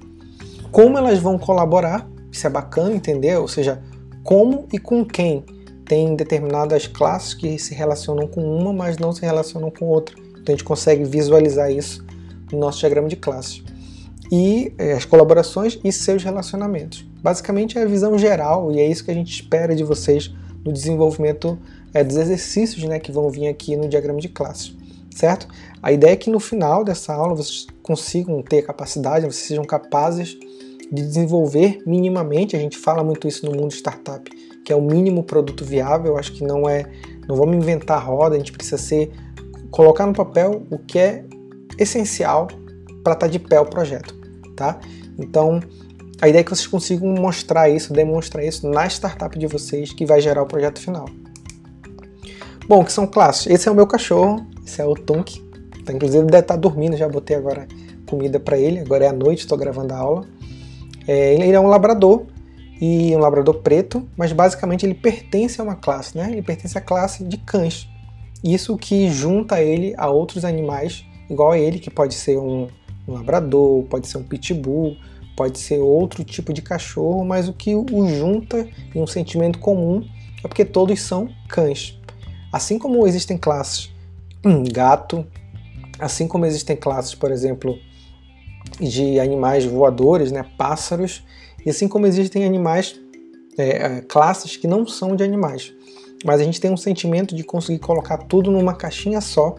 Como 0.71 0.97
elas 0.97 1.19
vão 1.19 1.37
colaborar, 1.37 2.09
isso 2.31 2.45
é 2.47 2.49
bacana 2.49 2.93
entender, 2.93 3.37
ou 3.37 3.47
seja, 3.47 3.81
como 4.23 4.67
e 4.71 4.79
com 4.79 5.05
quem. 5.05 5.45
Tem 5.85 6.15
determinadas 6.15 6.87
classes 6.87 7.33
que 7.33 7.59
se 7.59 7.73
relacionam 7.73 8.27
com 8.27 8.41
uma, 8.41 8.71
mas 8.71 8.97
não 8.97 9.11
se 9.11 9.21
relacionam 9.21 9.69
com 9.69 9.85
outra. 9.85 10.15
Então 10.31 10.45
a 10.47 10.51
gente 10.51 10.63
consegue 10.63 11.03
visualizar 11.03 11.71
isso 11.71 12.05
no 12.51 12.59
nosso 12.59 12.79
diagrama 12.79 13.07
de 13.07 13.15
classes. 13.15 13.63
E 14.31 14.73
é, 14.77 14.93
as 14.93 15.03
colaborações 15.03 15.79
e 15.83 15.91
seus 15.91 16.23
relacionamentos. 16.23 17.05
Basicamente 17.21 17.77
é 17.77 17.83
a 17.83 17.85
visão 17.85 18.17
geral 18.17 18.71
e 18.71 18.79
é 18.79 18.87
isso 18.87 19.05
que 19.05 19.11
a 19.11 19.13
gente 19.13 19.31
espera 19.31 19.75
de 19.75 19.83
vocês 19.83 20.33
no 20.65 20.71
desenvolvimento 20.71 21.57
é, 21.93 22.03
dos 22.03 22.17
exercícios 22.17 22.83
né, 22.83 22.99
que 22.99 23.11
vão 23.11 23.29
vir 23.29 23.47
aqui 23.47 23.75
no 23.75 23.87
diagrama 23.87 24.19
de 24.19 24.29
classes, 24.29 24.75
certo? 25.13 25.47
A 25.81 25.91
ideia 25.91 26.13
é 26.13 26.15
que 26.15 26.29
no 26.29 26.39
final 26.39 26.83
dessa 26.83 27.13
aula 27.13 27.35
vocês 27.35 27.67
consigam 27.81 28.41
ter 28.41 28.61
capacidade, 28.63 29.25
vocês 29.25 29.47
sejam 29.47 29.63
capazes 29.63 30.37
de 30.91 31.01
desenvolver 31.01 31.79
minimamente, 31.85 32.55
a 32.55 32.59
gente 32.59 32.77
fala 32.77 33.03
muito 33.03 33.27
isso 33.27 33.45
no 33.45 33.51
mundo 33.55 33.71
startup, 33.71 34.29
que 34.63 34.71
é 34.71 34.75
o 34.75 34.81
mínimo 34.81 35.23
produto 35.23 35.63
viável, 35.63 36.17
acho 36.17 36.33
que 36.33 36.43
não 36.43 36.67
é, 36.67 36.85
não 37.27 37.35
vamos 37.35 37.55
inventar 37.55 37.97
a 37.97 38.01
roda, 38.01 38.35
a 38.35 38.37
gente 38.37 38.51
precisa 38.51 38.77
ser 38.77 39.11
colocar 39.69 40.05
no 40.05 40.13
papel 40.13 40.63
o 40.69 40.77
que 40.77 40.99
é 40.99 41.25
essencial 41.77 42.47
para 43.03 43.13
estar 43.13 43.15
tá 43.15 43.27
de 43.27 43.39
pé 43.39 43.59
o 43.59 43.65
projeto, 43.65 44.15
tá? 44.55 44.79
Então, 45.17 45.59
a 46.21 46.29
ideia 46.29 46.41
é 46.41 46.43
que 46.43 46.51
vocês 46.51 46.67
consigam 46.67 47.07
mostrar 47.09 47.67
isso, 47.67 47.91
demonstrar 47.91 48.45
isso 48.45 48.69
na 48.69 48.85
startup 48.85 49.37
de 49.37 49.47
vocês 49.47 49.91
que 49.91 50.05
vai 50.05 50.21
gerar 50.21 50.43
o 50.43 50.45
projeto 50.45 50.79
final. 50.79 51.05
Bom, 52.67 52.85
que 52.85 52.91
são 52.93 53.07
classes. 53.07 53.47
Esse 53.47 53.67
é 53.67 53.71
o 53.71 53.75
meu 53.75 53.87
cachorro, 53.87 54.45
esse 54.65 54.79
é 54.79 54.85
o 54.85 54.93
Tunk. 54.93 55.41
Tá, 55.83 55.91
inclusive 55.91 56.23
deve 56.25 56.39
estar 56.39 56.53
tá 56.53 56.59
dormindo, 56.59 56.95
já 56.95 57.09
botei 57.09 57.35
agora 57.35 57.67
comida 58.07 58.39
para 58.39 58.57
ele, 58.57 58.79
agora 58.79 59.05
é 59.05 59.07
à 59.07 59.13
noite, 59.13 59.39
estou 59.39 59.57
gravando 59.57 59.93
a 59.93 59.97
aula. 59.97 60.27
É, 61.07 61.33
ele 61.33 61.51
é 61.51 61.59
um 61.59 61.65
labrador 61.65 62.27
e 62.79 63.15
um 63.15 63.19
labrador 63.19 63.55
preto, 63.55 64.07
mas 64.15 64.31
basicamente 64.31 64.85
ele 64.85 64.93
pertence 64.93 65.59
a 65.59 65.63
uma 65.63 65.75
classe, 65.75 66.15
né? 66.15 66.29
Ele 66.31 66.43
pertence 66.43 66.77
à 66.77 66.81
classe 66.81 67.23
de 67.23 67.37
cães. 67.37 67.89
Isso 68.43 68.77
que 68.77 69.09
junta 69.09 69.59
ele 69.59 69.95
a 69.97 70.07
outros 70.09 70.45
animais 70.45 71.03
igual 71.29 71.53
a 71.53 71.57
ele, 71.57 71.79
que 71.79 71.89
pode 71.89 72.13
ser 72.13 72.37
um, 72.37 72.67
um 73.07 73.13
labrador, 73.13 73.83
pode 73.85 74.07
ser 74.07 74.17
um 74.17 74.23
pitbull, 74.23 74.95
pode 75.35 75.59
ser 75.59 75.79
outro 75.79 76.23
tipo 76.23 76.53
de 76.53 76.61
cachorro, 76.61 77.23
mas 77.25 77.47
o 77.47 77.53
que 77.53 77.75
o 77.75 78.07
junta 78.07 78.67
em 78.93 79.01
um 79.01 79.07
sentimento 79.07 79.59
comum 79.59 80.03
é 80.43 80.47
porque 80.47 80.65
todos 80.65 80.99
são 81.01 81.29
cães. 81.47 81.99
Assim 82.51 82.77
como 82.77 83.07
existem 83.07 83.37
classes 83.37 83.91
gato, 84.71 85.25
assim 85.99 86.27
como 86.27 86.45
existem 86.45 86.75
classes, 86.75 87.13
por 87.13 87.31
exemplo, 87.31 87.77
de 88.79 89.19
animais 89.19 89.65
voadores, 89.65 90.31
né, 90.31 90.45
pássaros, 90.57 91.23
e 91.65 91.69
assim 91.69 91.87
como 91.87 92.07
existem 92.07 92.43
animais, 92.43 92.99
é, 93.57 93.69
é, 93.69 94.01
classes 94.01 94.57
que 94.57 94.67
não 94.67 94.87
são 94.87 95.15
de 95.15 95.23
animais. 95.23 95.73
Mas 96.25 96.41
a 96.41 96.43
gente 96.43 96.59
tem 96.59 96.71
um 96.71 96.77
sentimento 96.77 97.35
de 97.35 97.43
conseguir 97.43 97.79
colocar 97.79 98.17
tudo 98.17 98.51
numa 98.51 98.73
caixinha 98.73 99.21
só, 99.21 99.55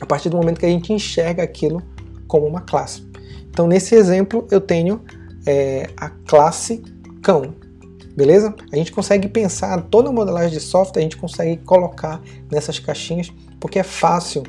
a 0.00 0.06
partir 0.06 0.28
do 0.28 0.36
momento 0.36 0.58
que 0.58 0.66
a 0.66 0.70
gente 0.70 0.92
enxerga 0.92 1.42
aquilo 1.42 1.82
como 2.26 2.46
uma 2.46 2.60
classe. 2.60 3.09
Então, 3.50 3.66
nesse 3.66 3.94
exemplo, 3.94 4.46
eu 4.50 4.60
tenho 4.60 5.02
é, 5.46 5.90
a 5.96 6.08
classe 6.08 6.82
cão, 7.22 7.54
beleza? 8.16 8.54
A 8.72 8.76
gente 8.76 8.92
consegue 8.92 9.28
pensar 9.28 9.82
toda 9.82 10.08
a 10.08 10.12
modelagem 10.12 10.50
de 10.50 10.60
software, 10.60 11.00
a 11.00 11.02
gente 11.02 11.16
consegue 11.16 11.56
colocar 11.64 12.22
nessas 12.50 12.78
caixinhas, 12.78 13.32
porque 13.58 13.78
é 13.78 13.82
fácil 13.82 14.42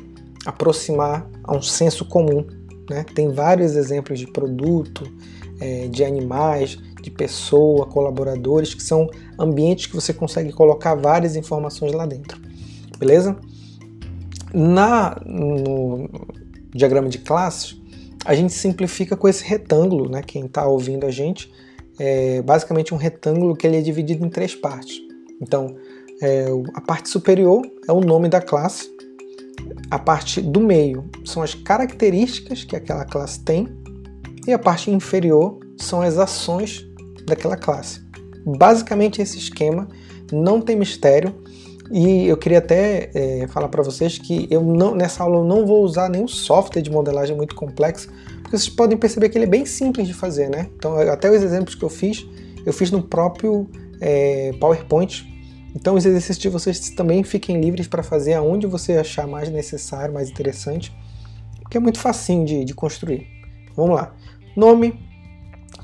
aproximar 0.46 1.28
a 1.44 1.54
um 1.54 1.62
senso 1.62 2.04
comum 2.04 2.46
né? 2.92 3.04
Tem 3.14 3.30
vários 3.30 3.76
exemplos 3.76 4.18
de 4.18 4.26
produto, 4.26 5.10
é, 5.60 5.88
de 5.88 6.04
animais, 6.04 6.78
de 7.02 7.10
pessoa, 7.10 7.86
colaboradores, 7.86 8.74
que 8.74 8.82
são 8.82 9.08
ambientes 9.38 9.86
que 9.86 9.94
você 9.94 10.12
consegue 10.12 10.52
colocar 10.52 10.94
várias 10.94 11.36
informações 11.36 11.92
lá 11.92 12.06
dentro. 12.06 12.40
Beleza? 12.98 13.36
Na, 14.52 15.20
no 15.24 16.08
diagrama 16.74 17.08
de 17.08 17.18
classes, 17.18 17.80
a 18.24 18.34
gente 18.34 18.52
simplifica 18.52 19.16
com 19.16 19.28
esse 19.28 19.44
retângulo, 19.44 20.08
né? 20.08 20.22
Quem 20.22 20.46
está 20.46 20.66
ouvindo 20.66 21.06
a 21.06 21.10
gente, 21.10 21.52
é 21.98 22.40
basicamente 22.42 22.94
um 22.94 22.96
retângulo 22.96 23.56
que 23.56 23.66
ele 23.66 23.76
é 23.76 23.80
dividido 23.80 24.24
em 24.24 24.28
três 24.28 24.54
partes. 24.54 25.00
Então, 25.40 25.76
é, 26.20 26.46
a 26.74 26.80
parte 26.80 27.08
superior 27.08 27.62
é 27.88 27.92
o 27.92 28.00
nome 28.00 28.28
da 28.28 28.40
classe, 28.40 28.88
a 29.90 29.98
parte 29.98 30.40
do 30.40 30.60
meio 30.60 31.08
são 31.24 31.42
as 31.42 31.54
características 31.54 32.64
que 32.64 32.76
aquela 32.76 33.04
classe 33.04 33.40
tem 33.40 33.68
e 34.46 34.52
a 34.52 34.58
parte 34.58 34.90
inferior 34.90 35.58
são 35.76 36.00
as 36.00 36.18
ações 36.18 36.86
daquela 37.26 37.56
classe. 37.56 38.00
Basicamente 38.44 39.20
esse 39.20 39.38
esquema 39.38 39.88
não 40.32 40.60
tem 40.60 40.76
mistério 40.76 41.34
e 41.90 42.26
eu 42.26 42.36
queria 42.36 42.58
até 42.58 43.10
é, 43.14 43.46
falar 43.48 43.68
para 43.68 43.82
vocês 43.82 44.18
que 44.18 44.46
eu 44.50 44.62
não, 44.62 44.94
nessa 44.94 45.22
aula 45.22 45.36
eu 45.36 45.44
não 45.44 45.66
vou 45.66 45.82
usar 45.82 46.08
nenhum 46.08 46.28
software 46.28 46.82
de 46.82 46.90
modelagem 46.90 47.36
muito 47.36 47.54
complexo, 47.54 48.08
porque 48.42 48.56
vocês 48.56 48.68
podem 48.68 48.96
perceber 48.96 49.28
que 49.28 49.38
ele 49.38 49.44
é 49.44 49.48
bem 49.48 49.66
simples 49.66 50.06
de 50.06 50.14
fazer, 50.14 50.48
né? 50.48 50.68
Então 50.76 50.96
até 50.98 51.30
os 51.30 51.42
exemplos 51.42 51.74
que 51.74 51.82
eu 51.82 51.90
fiz, 51.90 52.26
eu 52.64 52.72
fiz 52.72 52.90
no 52.90 53.02
próprio 53.02 53.68
é, 54.00 54.52
PowerPoint 54.60 55.32
então 55.74 55.94
os 55.94 56.04
exercícios 56.04 56.38
de 56.38 56.48
vocês 56.48 56.90
também 56.90 57.22
fiquem 57.24 57.60
livres 57.60 57.86
para 57.86 58.02
fazer 58.02 58.34
aonde 58.34 58.66
você 58.66 58.96
achar 58.98 59.26
mais 59.26 59.48
necessário, 59.48 60.12
mais 60.12 60.30
interessante, 60.30 60.94
porque 61.60 61.76
é 61.76 61.80
muito 61.80 61.98
facinho 61.98 62.44
de, 62.44 62.64
de 62.64 62.74
construir. 62.74 63.26
Vamos 63.74 63.96
lá. 63.96 64.14
Nome, 64.54 65.00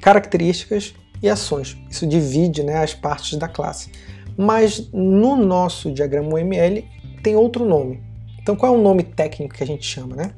características 0.01 0.95
e 1.23 1.29
ações. 1.29 1.77
Isso 1.91 2.07
divide 2.07 2.63
né, 2.63 2.83
as 2.83 2.95
partes 2.95 3.39
da 3.39 3.49
classe. 3.49 3.91
Mas 4.39 4.89
no 4.93 5.35
nosso 5.35 5.91
diagrama 5.91 6.35
UML 6.35 6.85
tem 7.25 7.35
outro 7.35 7.65
nome. 7.65 8.01
Então 8.41 8.55
qual 8.55 8.73
é 8.73 8.79
o 8.79 8.81
nome 8.81 9.03
técnico 9.03 9.57
que 9.57 9.65
a 9.65 9.67
gente 9.67 9.85
chama? 9.85 10.15
Né? 10.15 10.33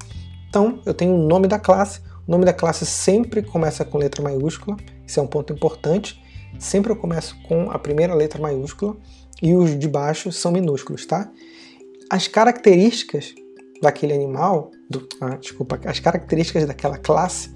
Então 0.49 0.81
eu 0.87 0.95
tenho 0.95 1.15
o 1.15 1.19
nome 1.29 1.47
da 1.47 1.59
classe. 1.59 2.01
O 2.27 2.31
nome 2.31 2.47
da 2.47 2.53
classe 2.55 2.87
sempre 2.87 3.43
começa 3.43 3.85
com 3.85 3.99
letra 3.99 4.23
maiúscula. 4.23 4.79
Isso 5.07 5.21
é 5.21 5.23
um 5.23 5.27
ponto 5.27 5.53
importante. 5.53 6.19
Sempre 6.59 6.93
eu 6.93 6.97
começo 6.97 7.37
com 7.47 7.71
a 7.71 7.79
primeira 7.79 8.15
letra 8.15 8.41
maiúscula 8.41 8.97
e 9.43 9.55
os 9.55 9.79
de 9.79 9.87
baixo 9.87 10.33
são 10.33 10.51
minúsculos, 10.51 11.05
tá? 11.05 11.31
As 12.11 12.27
características 12.27 13.35
daquele 13.81 14.13
animal, 14.13 14.71
do, 14.89 15.07
ah, 15.21 15.37
desculpa, 15.37 15.79
as 15.85 16.01
características 16.01 16.67
daquela 16.67 16.99
classe 16.99 17.55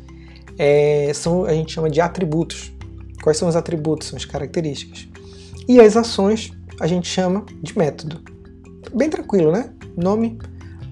é, 0.58 1.12
são 1.14 1.44
a 1.44 1.52
gente 1.52 1.72
chama 1.72 1.90
de 1.90 2.00
atributos. 2.00 2.72
Quais 3.22 3.36
são 3.38 3.48
os 3.48 3.56
atributos? 3.56 4.08
São 4.08 4.16
as 4.16 4.24
características. 4.24 5.08
E 5.66 5.80
as 5.80 5.96
ações 5.96 6.52
a 6.80 6.86
gente 6.86 7.08
chama 7.08 7.44
de 7.62 7.76
método. 7.76 8.20
Bem 8.94 9.08
tranquilo, 9.08 9.50
né? 9.50 9.70
Nome, 9.96 10.38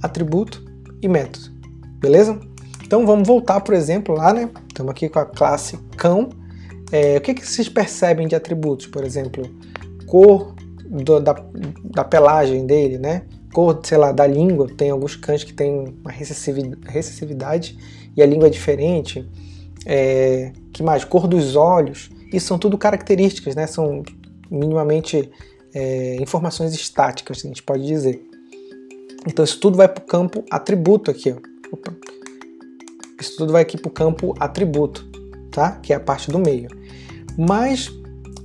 atributo 0.03 0.65
e 1.03 1.09
método. 1.09 1.51
Beleza? 1.99 2.39
Então 2.85 3.07
vamos 3.07 3.27
voltar, 3.27 3.61
por 3.61 3.75
exemplo, 3.75 4.15
lá, 4.15 4.33
né? 4.33 4.51
Estamos 4.69 4.91
aqui 4.91 5.09
com 5.09 5.19
a 5.19 5.27
classe 5.27 5.79
cão. 5.97 6.31
É, 6.91 7.17
o 7.17 7.21
que, 7.21 7.35
que 7.35 7.47
vocês 7.47 7.69
percebem 7.69 8.27
de 8.27 8.35
atributos? 8.35 8.87
Por 8.87 9.05
exemplo, 9.05 9.45
cor, 10.07 10.55
do, 10.85 11.21
da, 11.21 11.35
da 11.85 12.05
pelagem 12.05 12.67
dele, 12.67 12.99
né? 12.99 13.23
Cor, 13.53 13.81
sei 13.83 13.99
lá, 13.99 14.13
da 14.13 14.27
língua. 14.27 14.69
Tem 14.77 14.91
alguns 14.91 15.17
cães 15.17 15.45
que 15.45 15.53
têm 15.53 15.95
uma 16.03 16.11
recessividade 16.11 17.79
e 18.17 18.23
a 18.23 18.27
língua 18.27 18.47
é 18.47 18.51
diferente. 18.51 19.29
É, 19.87 20.53
que 20.73 20.83
mais? 20.83 21.05
Cor 21.05 21.27
dos 21.27 21.57
olhos. 21.57 22.11
Isso 22.33 22.47
são 22.47 22.59
tudo 22.59 22.79
características, 22.79 23.55
né? 23.55 23.67
São 23.67 24.03
minimamente 24.53 25.31
é, 25.75 26.17
informações 26.17 26.75
estáticas, 26.75 27.39
a 27.45 27.49
gente 27.49 27.63
pode 27.63 27.87
dizer. 27.87 28.23
Então 29.27 29.45
isso 29.45 29.59
tudo 29.59 29.77
vai 29.77 29.89
para 29.89 30.03
o 30.03 30.07
campo 30.07 30.45
atributo 30.51 31.11
aqui. 31.11 31.33
Ó. 31.33 31.37
Opa. 31.73 31.95
Isso 33.21 33.37
tudo 33.37 33.53
vai 33.53 33.63
aqui 33.63 33.79
para 33.79 33.89
o 33.89 33.93
campo 33.93 34.35
atributo, 34.39 35.09
tá? 35.51 35.73
Que 35.73 35.93
é 35.93 35.97
a 35.97 36.01
parte 36.01 36.31
do 36.31 36.39
meio. 36.39 36.69
Mas 37.39 37.91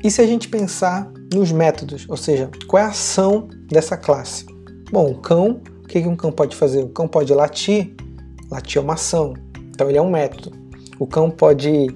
e 0.03 0.11
se 0.11 0.21
a 0.21 0.27
gente 0.27 0.47
pensar 0.47 1.11
nos 1.33 1.51
métodos, 1.51 2.05
ou 2.07 2.15
seja, 2.15 2.49
qual 2.67 2.81
é 2.81 2.85
a 2.85 2.89
ação 2.89 3.49
dessa 3.67 3.97
classe? 3.97 4.45
Bom, 4.91 5.11
o 5.11 5.15
cão, 5.15 5.59
o 5.83 5.87
que 5.87 5.99
um 5.99 6.15
cão 6.15 6.31
pode 6.31 6.55
fazer? 6.55 6.83
O 6.83 6.89
cão 6.89 7.07
pode 7.07 7.33
latir, 7.33 7.95
latir 8.49 8.79
é 8.79 8.81
uma 8.81 8.93
ação, 8.93 9.33
então 9.69 9.89
ele 9.89 9.97
é 9.97 10.01
um 10.01 10.11
método. 10.11 10.55
O 10.99 11.07
cão 11.07 11.29
pode 11.29 11.87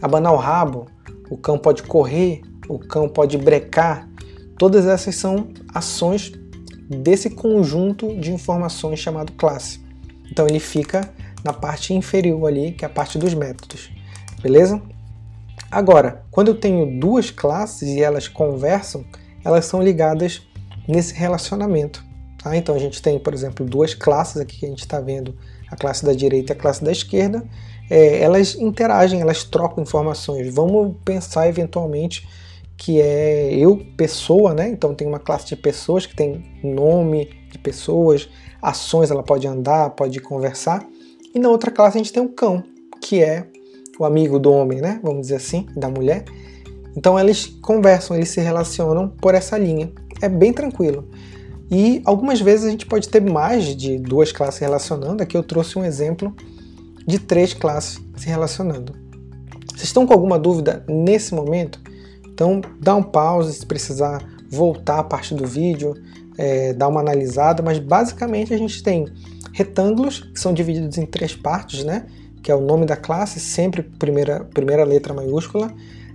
abanar 0.00 0.32
o 0.32 0.36
rabo, 0.36 0.86
o 1.30 1.36
cão 1.36 1.58
pode 1.58 1.82
correr, 1.82 2.40
o 2.74 2.78
cão 2.78 3.08
pode 3.08 3.36
brecar. 3.36 4.08
Todas 4.58 4.86
essas 4.86 5.16
são 5.16 5.48
ações 5.74 6.32
desse 6.88 7.30
conjunto 7.30 8.16
de 8.18 8.32
informações 8.32 8.98
chamado 8.98 9.32
classe. 9.32 9.80
Então 10.30 10.46
ele 10.46 10.60
fica 10.60 11.10
na 11.44 11.52
parte 11.52 11.94
inferior 11.94 12.46
ali, 12.46 12.72
que 12.72 12.84
é 12.84 12.86
a 12.86 12.90
parte 12.90 13.18
dos 13.18 13.34
métodos. 13.34 13.90
Beleza? 14.42 14.80
Agora, 15.70 16.22
quando 16.30 16.48
eu 16.48 16.54
tenho 16.54 16.98
duas 16.98 17.30
classes 17.30 17.88
e 17.88 18.02
elas 18.02 18.28
conversam, 18.28 19.04
elas 19.44 19.64
são 19.64 19.82
ligadas 19.82 20.42
nesse 20.86 21.14
relacionamento. 21.14 22.04
Tá? 22.42 22.56
Então 22.56 22.74
a 22.74 22.78
gente 22.78 23.00
tem, 23.00 23.18
por 23.18 23.32
exemplo, 23.32 23.64
duas 23.64 23.94
classes 23.94 24.38
aqui 24.38 24.58
que 24.58 24.66
a 24.66 24.68
gente 24.68 24.80
está 24.80 25.00
vendo, 25.00 25.36
a 25.70 25.76
classe 25.76 26.04
da 26.04 26.12
direita 26.12 26.52
e 26.52 26.56
a 26.56 26.58
classe 26.58 26.82
da 26.82 26.90
esquerda. 26.90 27.44
É, 27.88 28.20
elas 28.20 28.54
interagem, 28.54 29.20
elas 29.20 29.44
trocam 29.44 29.82
informações. 29.82 30.52
Vamos 30.52 30.96
pensar 31.04 31.48
eventualmente 31.48 32.26
que 32.80 32.98
é 32.98 33.52
eu, 33.52 33.76
pessoa, 33.94 34.54
né? 34.54 34.66
Então 34.70 34.94
tem 34.94 35.06
uma 35.06 35.18
classe 35.18 35.48
de 35.48 35.54
pessoas 35.54 36.06
que 36.06 36.16
tem 36.16 36.42
nome 36.64 37.28
de 37.52 37.58
pessoas, 37.58 38.26
ações, 38.62 39.10
ela 39.10 39.22
pode 39.22 39.46
andar, 39.46 39.90
pode 39.90 40.18
conversar. 40.18 40.82
E 41.34 41.38
na 41.38 41.50
outra 41.50 41.70
classe 41.70 41.98
a 41.98 42.00
gente 42.00 42.10
tem 42.10 42.22
um 42.22 42.28
cão, 42.28 42.64
que 42.98 43.22
é 43.22 43.46
o 43.98 44.04
amigo 44.06 44.38
do 44.38 44.50
homem, 44.50 44.80
né? 44.80 44.98
Vamos 45.02 45.20
dizer 45.20 45.36
assim, 45.36 45.66
da 45.76 45.90
mulher. 45.90 46.24
Então 46.96 47.20
eles 47.20 47.44
conversam, 47.60 48.16
eles 48.16 48.30
se 48.30 48.40
relacionam 48.40 49.10
por 49.10 49.34
essa 49.34 49.58
linha. 49.58 49.92
É 50.22 50.28
bem 50.28 50.50
tranquilo. 50.50 51.06
E 51.70 52.00
algumas 52.06 52.40
vezes 52.40 52.64
a 52.64 52.70
gente 52.70 52.86
pode 52.86 53.10
ter 53.10 53.20
mais 53.20 53.76
de 53.76 53.98
duas 53.98 54.32
classes 54.32 54.58
relacionando. 54.58 55.22
Aqui 55.22 55.36
eu 55.36 55.42
trouxe 55.42 55.78
um 55.78 55.84
exemplo 55.84 56.34
de 57.06 57.18
três 57.18 57.52
classes 57.52 58.00
se 58.16 58.26
relacionando. 58.26 58.94
Vocês 59.68 59.84
estão 59.84 60.06
com 60.06 60.14
alguma 60.14 60.38
dúvida 60.38 60.82
nesse 60.88 61.34
momento? 61.34 61.89
Então 62.40 62.62
dá 62.80 62.96
um 62.96 63.02
pause 63.02 63.52
se 63.52 63.66
precisar 63.66 64.26
voltar 64.48 65.00
a 65.00 65.04
parte 65.04 65.34
do 65.34 65.46
vídeo, 65.46 65.92
é, 66.38 66.72
dar 66.72 66.88
uma 66.88 66.98
analisada, 66.98 67.62
mas 67.62 67.78
basicamente 67.78 68.54
a 68.54 68.56
gente 68.56 68.82
tem 68.82 69.04
retângulos 69.52 70.20
que 70.20 70.40
são 70.40 70.54
divididos 70.54 70.96
em 70.96 71.04
três 71.04 71.36
partes, 71.36 71.84
né? 71.84 72.06
que 72.42 72.50
é 72.50 72.54
o 72.54 72.60
nome 72.62 72.86
da 72.86 72.96
classe, 72.96 73.38
sempre 73.38 73.82
primeira, 73.82 74.42
primeira 74.54 74.84
letra 74.84 75.12
maiúscula, 75.12 75.70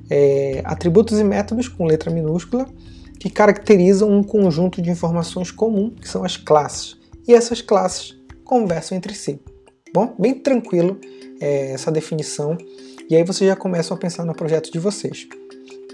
é, 0.10 0.64
atributos 0.66 1.20
e 1.20 1.24
métodos 1.24 1.68
com 1.68 1.86
letra 1.86 2.10
minúscula, 2.10 2.66
que 3.20 3.30
caracterizam 3.30 4.10
um 4.10 4.24
conjunto 4.24 4.82
de 4.82 4.90
informações 4.90 5.52
comum, 5.52 5.92
que 5.92 6.10
são 6.10 6.24
as 6.24 6.38
classes. 6.38 6.98
E 7.28 7.36
essas 7.36 7.62
classes 7.62 8.18
conversam 8.44 8.98
entre 8.98 9.14
si. 9.14 9.40
Bom, 9.94 10.16
bem 10.18 10.34
tranquilo 10.34 11.00
é, 11.40 11.74
essa 11.74 11.92
definição, 11.92 12.58
e 13.08 13.16
aí 13.16 13.24
vocês 13.24 13.48
já 13.48 13.56
começam 13.56 13.96
a 13.96 14.00
pensar 14.00 14.26
no 14.26 14.34
projeto 14.34 14.72
de 14.72 14.80
vocês. 14.80 15.28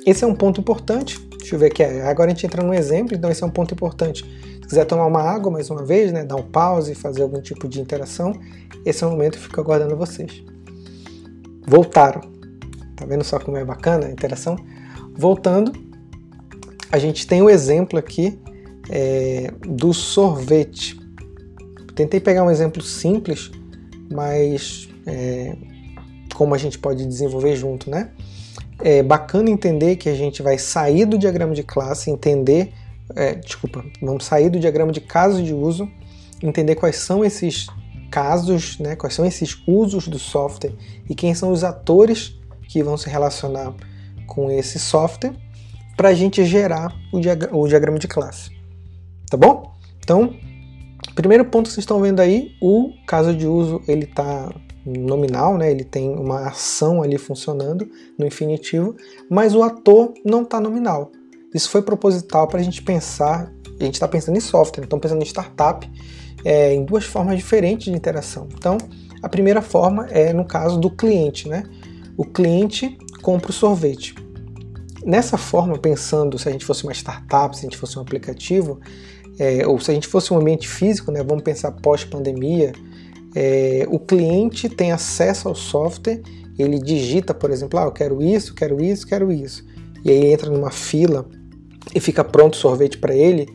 Esse 0.06 0.24
é 0.24 0.28
um 0.28 0.36
ponto 0.36 0.60
importante. 0.60 1.20
Deixa 1.38 1.56
eu 1.56 1.60
ver 1.60 1.68
aqui. 1.68 1.84
Agora 1.84 2.32
a 2.32 2.34
gente 2.34 2.46
entra 2.46 2.64
no 2.64 2.74
exemplo, 2.74 3.16
então 3.16 3.30
esse 3.30 3.44
é 3.44 3.46
um 3.46 3.52
ponto 3.52 3.74
importante. 3.74 4.24
Se 4.62 4.68
quiser 4.68 4.86
tomar 4.86 5.06
uma 5.06 5.22
água 5.22 5.52
mais 5.52 5.70
uma 5.70 5.84
vez, 5.84 6.12
né, 6.12 6.24
dar 6.24 6.36
um 6.36 6.44
pause, 6.44 6.96
fazer 6.96 7.24
algum 7.24 7.42
tipo 7.42 7.68
de 7.68 7.82
interação, 7.82 8.34
esse 8.86 9.04
é 9.04 9.08
o 9.08 9.12
momento 9.12 9.34
que 9.34 9.40
eu 9.40 9.44
fico 9.44 9.62
aguardando 9.62 9.96
vocês. 9.96 10.44
Voltaram. 11.68 12.22
Tá 12.96 13.06
vendo 13.06 13.24
só 13.24 13.40
como 13.40 13.58
é 13.58 13.66
bacana 13.66 14.08
a 14.08 14.12
interação? 14.12 14.56
Voltando, 15.16 15.72
a 16.92 16.98
gente 16.98 17.28
tem 17.28 17.42
o 17.42 17.46
um 17.46 17.50
exemplo 17.50 17.98
aqui 17.98 18.40
é, 18.90 19.52
do 19.62 19.94
sorvete. 19.94 21.00
Tentei 21.96 22.20
pegar 22.20 22.44
um 22.44 22.52
exemplo 22.52 22.82
simples, 22.82 23.52
mas 24.12 24.90
é, 25.06 25.56
como 26.34 26.54
a 26.54 26.58
gente 26.58 26.78
pode 26.80 27.06
desenvolver 27.06 27.56
junto, 27.56 27.90
né? 27.90 28.12
É 28.84 29.04
bacana 29.04 29.50
entender 29.50 29.96
que 29.96 30.10
a 30.10 30.16
gente 30.16 30.42
vai 30.42 30.58
sair 30.58 31.06
do 31.06 31.18
diagrama 31.18 31.54
de 31.54 31.64
classe, 31.64 32.10
entender, 32.10 32.74
é, 33.16 33.36
desculpa, 33.36 33.84
vamos 34.02 34.26
sair 34.26 34.50
do 34.50 34.60
diagrama 34.60 34.92
de 34.92 35.02
caso 35.02 35.44
de 35.44 35.54
uso, 35.54 35.90
entender 36.42 36.76
quais 36.76 36.98
são 36.98 37.24
esses 37.24 37.68
casos, 38.10 38.78
né, 38.80 38.96
quais 38.96 39.14
são 39.14 39.26
esses 39.26 39.62
usos 39.66 40.08
do 40.08 40.20
software 40.20 40.74
e 41.10 41.16
quem 41.16 41.34
são 41.34 41.52
os 41.52 41.64
atores 41.64 42.36
que 42.68 42.84
vão 42.84 42.98
se 42.98 43.10
relacionar 43.10 43.74
com 44.28 44.52
esse 44.52 44.80
software 44.80 45.34
para 45.96 46.10
a 46.10 46.14
gente 46.14 46.44
gerar 46.44 46.94
o, 47.12 47.20
diagrama, 47.20 47.58
o 47.58 47.68
diagrama 47.68 48.00
de 48.00 48.08
classe. 48.08 48.52
Tá 49.30 49.38
bom? 49.38 49.72
Então, 50.00 50.36
primeiro 51.16 51.46
ponto 51.46 51.68
que 51.68 51.74
vocês 51.74 51.84
estão 51.84 52.02
vendo 52.02 52.20
aí, 52.20 52.56
o 52.62 52.92
caso 53.06 53.36
de 53.36 53.46
uso 53.46 53.82
ele 53.88 54.06
está 54.06 54.54
nominal, 54.86 55.58
né? 55.58 55.72
ele 55.72 55.84
tem 55.84 56.10
uma 56.10 56.48
ação 56.48 57.02
ali 57.02 57.18
funcionando 57.18 57.90
no 58.18 58.26
infinitivo, 58.26 58.96
mas 59.30 59.56
o 59.56 59.64
ator 59.64 60.14
não 60.26 60.42
está 60.44 60.60
nominal. 60.60 61.12
Isso 61.54 61.70
foi 61.70 61.82
proposital 61.82 62.48
para 62.48 62.60
a 62.60 62.64
gente 62.64 62.82
pensar, 62.82 63.52
a 63.80 63.84
gente 63.84 63.96
está 63.96 64.08
pensando 64.08 64.38
em 64.38 64.42
software, 64.42 64.84
então 64.84 65.00
pensando 65.00 65.22
em 65.22 65.26
startup, 65.26 65.90
é, 66.44 66.74
em 66.74 66.84
duas 66.84 67.04
formas 67.04 67.38
diferentes 67.38 67.86
de 67.86 67.98
interação. 67.98 68.48
Então, 68.54 68.78
a 69.22 69.30
primeira 69.30 69.62
forma 69.62 70.08
é 70.08 70.34
no 70.34 70.46
caso 70.46 70.80
do 70.80 70.90
cliente, 70.90 71.48
né? 71.48 71.64
O 72.18 72.26
cliente 72.26 72.98
compra 73.22 73.52
o 73.52 73.54
sorvete. 73.54 74.16
Nessa 75.04 75.38
forma, 75.38 75.78
pensando 75.78 76.38
se 76.38 76.48
a 76.48 76.52
gente 76.52 76.66
fosse 76.66 76.84
uma 76.84 76.94
startup, 76.94 77.56
se 77.56 77.62
a 77.62 77.70
gente 77.70 77.78
fosse 77.78 77.98
um 77.98 78.02
aplicativo, 78.02 78.80
é, 79.38 79.66
ou 79.68 79.80
se 79.80 79.92
a 79.92 79.94
gente 79.94 80.08
fosse 80.08 80.34
um 80.34 80.38
ambiente 80.38 80.68
físico, 80.68 81.12
né? 81.12 81.24
Vamos 81.24 81.44
pensar 81.44 81.72
pós-pandemia, 81.72 82.74
é, 83.36 83.86
o 83.90 84.00
cliente 84.00 84.68
tem 84.70 84.92
acesso 84.92 85.48
ao 85.48 85.56
software, 85.56 86.22
ele 86.58 86.80
digita, 86.80 87.34
por 87.34 87.50
exemplo, 87.50 87.80
ah, 87.80 87.84
eu 87.84 87.92
quero 87.92 88.22
isso, 88.22 88.54
quero 88.54 88.84
isso, 88.84 89.08
quero 89.08 89.32
isso, 89.32 89.66
e 90.04 90.12
aí 90.12 90.32
entra 90.32 90.50
numa 90.50 90.72
fila 90.72 91.28
e 91.94 92.00
fica 92.00 92.24
pronto 92.24 92.54
o 92.54 92.58
sorvete 92.58 92.98
para 92.98 93.16
ele. 93.16 93.48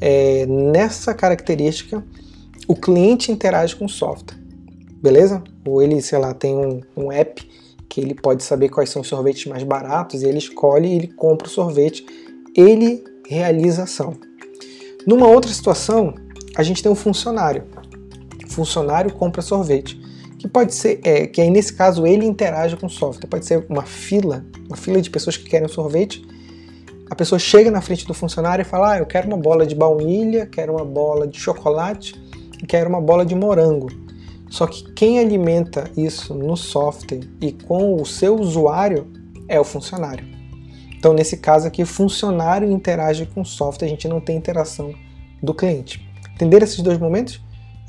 É, 0.00 0.46
nessa 0.46 1.14
característica, 1.14 2.04
o 2.68 2.74
cliente 2.74 3.32
interage 3.32 3.74
com 3.76 3.86
o 3.86 3.88
software, 3.88 4.38
beleza? 5.02 5.42
Ou 5.66 5.82
ele, 5.82 6.00
sei 6.02 6.18
lá, 6.18 6.34
tem 6.34 6.54
um, 6.54 6.80
um 6.96 7.12
app 7.12 7.46
que 7.88 8.00
ele 8.00 8.14
pode 8.14 8.42
saber 8.42 8.68
quais 8.68 8.90
são 8.90 9.02
os 9.02 9.08
sorvetes 9.08 9.46
mais 9.46 9.62
baratos 9.62 10.22
e 10.22 10.26
ele 10.26 10.38
escolhe 10.38 10.88
e 10.88 10.96
ele 10.96 11.08
compra 11.08 11.46
o 11.46 11.50
sorvete, 11.50 12.04
ele 12.54 13.02
realiza 13.26 13.82
a 13.82 13.84
ação. 13.84 14.14
Numa 15.06 15.28
outra 15.28 15.52
situação, 15.52 16.14
a 16.56 16.62
gente 16.62 16.82
tem 16.82 16.90
um 16.90 16.96
funcionário 16.96 17.64
funcionário 18.56 19.12
compra 19.12 19.42
sorvete. 19.42 20.00
Que 20.38 20.48
pode 20.48 20.74
ser, 20.74 21.00
é, 21.02 21.26
que 21.26 21.40
aí 21.40 21.50
nesse 21.50 21.72
caso 21.72 22.06
ele 22.06 22.26
interage 22.26 22.76
com 22.76 22.86
o 22.86 22.90
software. 22.90 23.28
Pode 23.28 23.46
ser 23.46 23.64
uma 23.68 23.82
fila, 23.82 24.44
uma 24.66 24.76
fila 24.76 25.00
de 25.00 25.08
pessoas 25.10 25.36
que 25.36 25.44
querem 25.44 25.68
sorvete. 25.68 26.26
A 27.10 27.14
pessoa 27.14 27.38
chega 27.38 27.70
na 27.70 27.80
frente 27.80 28.06
do 28.06 28.12
funcionário 28.12 28.62
e 28.62 28.64
fala: 28.64 28.92
Ah, 28.92 28.98
eu 28.98 29.06
quero 29.06 29.28
uma 29.28 29.36
bola 29.36 29.66
de 29.66 29.74
baunilha, 29.74 30.46
quero 30.46 30.74
uma 30.74 30.84
bola 30.84 31.26
de 31.26 31.38
chocolate 31.38 32.14
quero 32.64 32.88
uma 32.88 33.00
bola 33.00 33.26
de 33.26 33.34
morango. 33.34 33.88
Só 34.48 34.66
que 34.66 34.92
quem 34.92 35.18
alimenta 35.18 35.90
isso 35.96 36.32
no 36.34 36.56
software 36.56 37.28
e 37.40 37.52
com 37.52 38.00
o 38.00 38.06
seu 38.06 38.36
usuário 38.36 39.06
é 39.48 39.58
o 39.58 39.64
funcionário. 39.64 40.24
Então, 40.96 41.12
nesse 41.12 41.36
caso 41.36 41.66
aqui, 41.66 41.82
o 41.82 41.86
funcionário 41.86 42.70
interage 42.70 43.26
com 43.26 43.42
o 43.42 43.44
software, 43.44 43.86
a 43.86 43.90
gente 43.90 44.08
não 44.08 44.20
tem 44.20 44.36
interação 44.36 44.94
do 45.42 45.52
cliente. 45.52 46.08
Entenderam 46.34 46.64
esses 46.64 46.80
dois 46.80 46.98
momentos? 46.98 47.40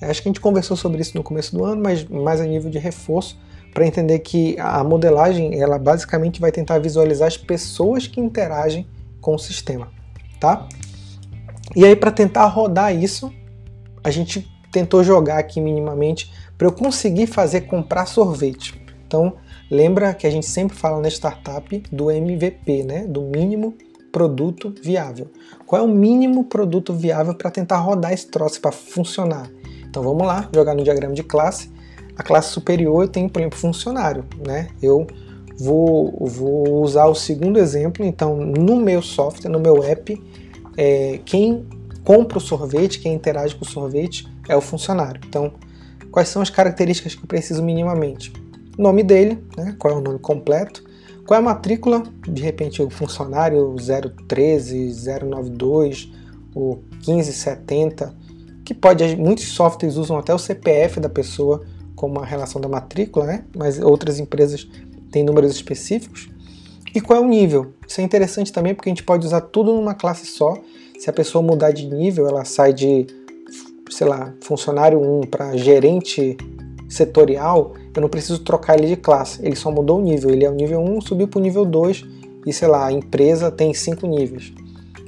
Acho 0.01 0.21
que 0.21 0.27
a 0.27 0.31
gente 0.31 0.41
conversou 0.41 0.77
sobre 0.77 1.01
isso 1.01 1.17
no 1.17 1.23
começo 1.23 1.55
do 1.55 1.63
ano, 1.65 1.81
mas 1.81 2.03
mais 2.05 2.39
a 2.39 2.45
nível 2.45 2.69
de 2.69 2.77
reforço, 2.77 3.39
para 3.73 3.85
entender 3.85 4.19
que 4.19 4.55
a 4.59 4.83
modelagem, 4.83 5.59
ela 5.59 5.77
basicamente 5.77 6.39
vai 6.39 6.51
tentar 6.51 6.79
visualizar 6.79 7.27
as 7.27 7.37
pessoas 7.37 8.07
que 8.07 8.19
interagem 8.19 8.87
com 9.21 9.35
o 9.35 9.39
sistema, 9.39 9.89
tá? 10.39 10.67
E 11.75 11.85
aí 11.85 11.95
para 11.95 12.11
tentar 12.11 12.45
rodar 12.45 12.95
isso, 12.95 13.31
a 14.03 14.09
gente 14.09 14.49
tentou 14.71 15.03
jogar 15.03 15.37
aqui 15.39 15.59
minimamente 15.59 16.31
para 16.57 16.67
eu 16.67 16.71
conseguir 16.71 17.27
fazer 17.27 17.61
comprar 17.61 18.05
sorvete. 18.05 18.81
Então, 19.05 19.33
lembra 19.69 20.13
que 20.13 20.27
a 20.27 20.29
gente 20.29 20.45
sempre 20.45 20.75
fala 20.75 20.99
na 20.99 21.07
startup 21.07 21.83
do 21.91 22.11
MVP, 22.11 22.83
né? 22.83 23.05
Do 23.07 23.21
mínimo 23.21 23.75
produto 24.11 24.73
viável. 24.81 25.29
Qual 25.65 25.81
é 25.81 25.85
o 25.85 25.87
mínimo 25.87 26.45
produto 26.45 26.93
viável 26.93 27.35
para 27.35 27.51
tentar 27.51 27.77
rodar 27.77 28.11
esse 28.11 28.27
troço 28.27 28.59
para 28.59 28.71
funcionar? 28.71 29.49
Então 29.89 30.03
vamos 30.03 30.25
lá, 30.25 30.49
jogar 30.53 30.75
no 30.75 30.83
diagrama 30.83 31.13
de 31.13 31.23
classe. 31.23 31.71
A 32.15 32.23
classe 32.23 32.49
superior 32.49 33.03
eu 33.03 33.07
tenho, 33.07 33.29
por 33.29 33.39
exemplo, 33.39 33.59
funcionário. 33.59 34.25
Né? 34.45 34.69
Eu 34.81 35.07
vou, 35.57 36.25
vou 36.25 36.81
usar 36.83 37.05
o 37.05 37.15
segundo 37.15 37.59
exemplo. 37.59 38.05
Então, 38.05 38.37
no 38.37 38.75
meu 38.77 39.01
software, 39.01 39.49
no 39.49 39.59
meu 39.59 39.83
app, 39.83 40.21
é, 40.75 41.19
quem 41.25 41.65
compra 42.03 42.37
o 42.37 42.41
sorvete, 42.41 42.99
quem 42.99 43.13
interage 43.13 43.55
com 43.55 43.65
o 43.65 43.67
sorvete 43.67 44.27
é 44.47 44.55
o 44.55 44.61
funcionário. 44.61 45.21
Então, 45.27 45.53
quais 46.11 46.29
são 46.29 46.41
as 46.41 46.49
características 46.49 47.15
que 47.15 47.23
eu 47.23 47.27
preciso 47.27 47.61
minimamente? 47.61 48.31
Nome 48.77 49.03
dele, 49.03 49.43
né? 49.57 49.75
qual 49.77 49.95
é 49.95 49.97
o 49.97 50.01
nome 50.01 50.19
completo, 50.19 50.83
qual 51.25 51.37
é 51.37 51.41
a 51.41 51.45
matrícula, 51.45 52.03
de 52.25 52.41
repente 52.41 52.81
o 52.81 52.89
funcionário 52.89 53.75
013, 54.27 54.93
092, 55.25 56.13
o 56.55 56.77
1570, 57.05 58.15
que 58.67 58.73
pode, 58.73 59.15
muitos 59.15 59.45
softwares 59.45 59.95
usam 59.95 60.17
até 60.17 60.33
o 60.33 60.37
CPF 60.37 60.99
da 60.99 61.07
pessoa 61.07 61.63
como 61.95 62.19
a 62.19 62.25
relação 62.25 62.59
da 62.59 62.67
matrícula, 62.67 63.25
né? 63.25 63.45
mas 63.55 63.79
outras 63.79 64.19
empresas 64.19 64.67
têm 65.09 65.23
números 65.23 65.53
específicos. 65.53 66.29
E 66.93 66.99
qual 66.99 67.23
é 67.23 67.25
o 67.25 67.29
nível? 67.29 67.71
Isso 67.87 68.01
é 68.01 68.03
interessante 68.03 68.51
também 68.51 68.75
porque 68.75 68.89
a 68.89 68.91
gente 68.91 69.03
pode 69.03 69.25
usar 69.25 69.39
tudo 69.39 69.73
numa 69.73 69.93
classe 69.93 70.25
só. 70.25 70.53
Se 70.99 71.09
a 71.09 71.13
pessoa 71.13 71.41
mudar 71.41 71.71
de 71.71 71.87
nível, 71.87 72.27
ela 72.27 72.43
sai 72.43 72.73
de, 72.73 73.07
sei 73.89 74.05
lá, 74.05 74.33
funcionário 74.41 74.99
1 74.99 75.21
para 75.27 75.55
gerente 75.55 76.35
setorial, 76.89 77.73
eu 77.95 78.01
não 78.01 78.09
preciso 78.09 78.39
trocar 78.39 78.77
ele 78.77 78.87
de 78.87 78.97
classe. 78.97 79.39
Ele 79.41 79.55
só 79.55 79.71
mudou 79.71 79.99
o 79.99 80.01
nível. 80.01 80.29
Ele 80.29 80.43
é 80.43 80.49
o 80.49 80.53
nível 80.53 80.81
1, 80.81 80.99
subiu 80.99 81.29
para 81.29 81.39
o 81.39 81.41
nível 81.41 81.63
2 81.63 82.03
e, 82.45 82.51
sei 82.51 82.67
lá, 82.67 82.87
a 82.87 82.91
empresa 82.91 83.49
tem 83.49 83.73
5 83.73 84.05
níveis. 84.05 84.51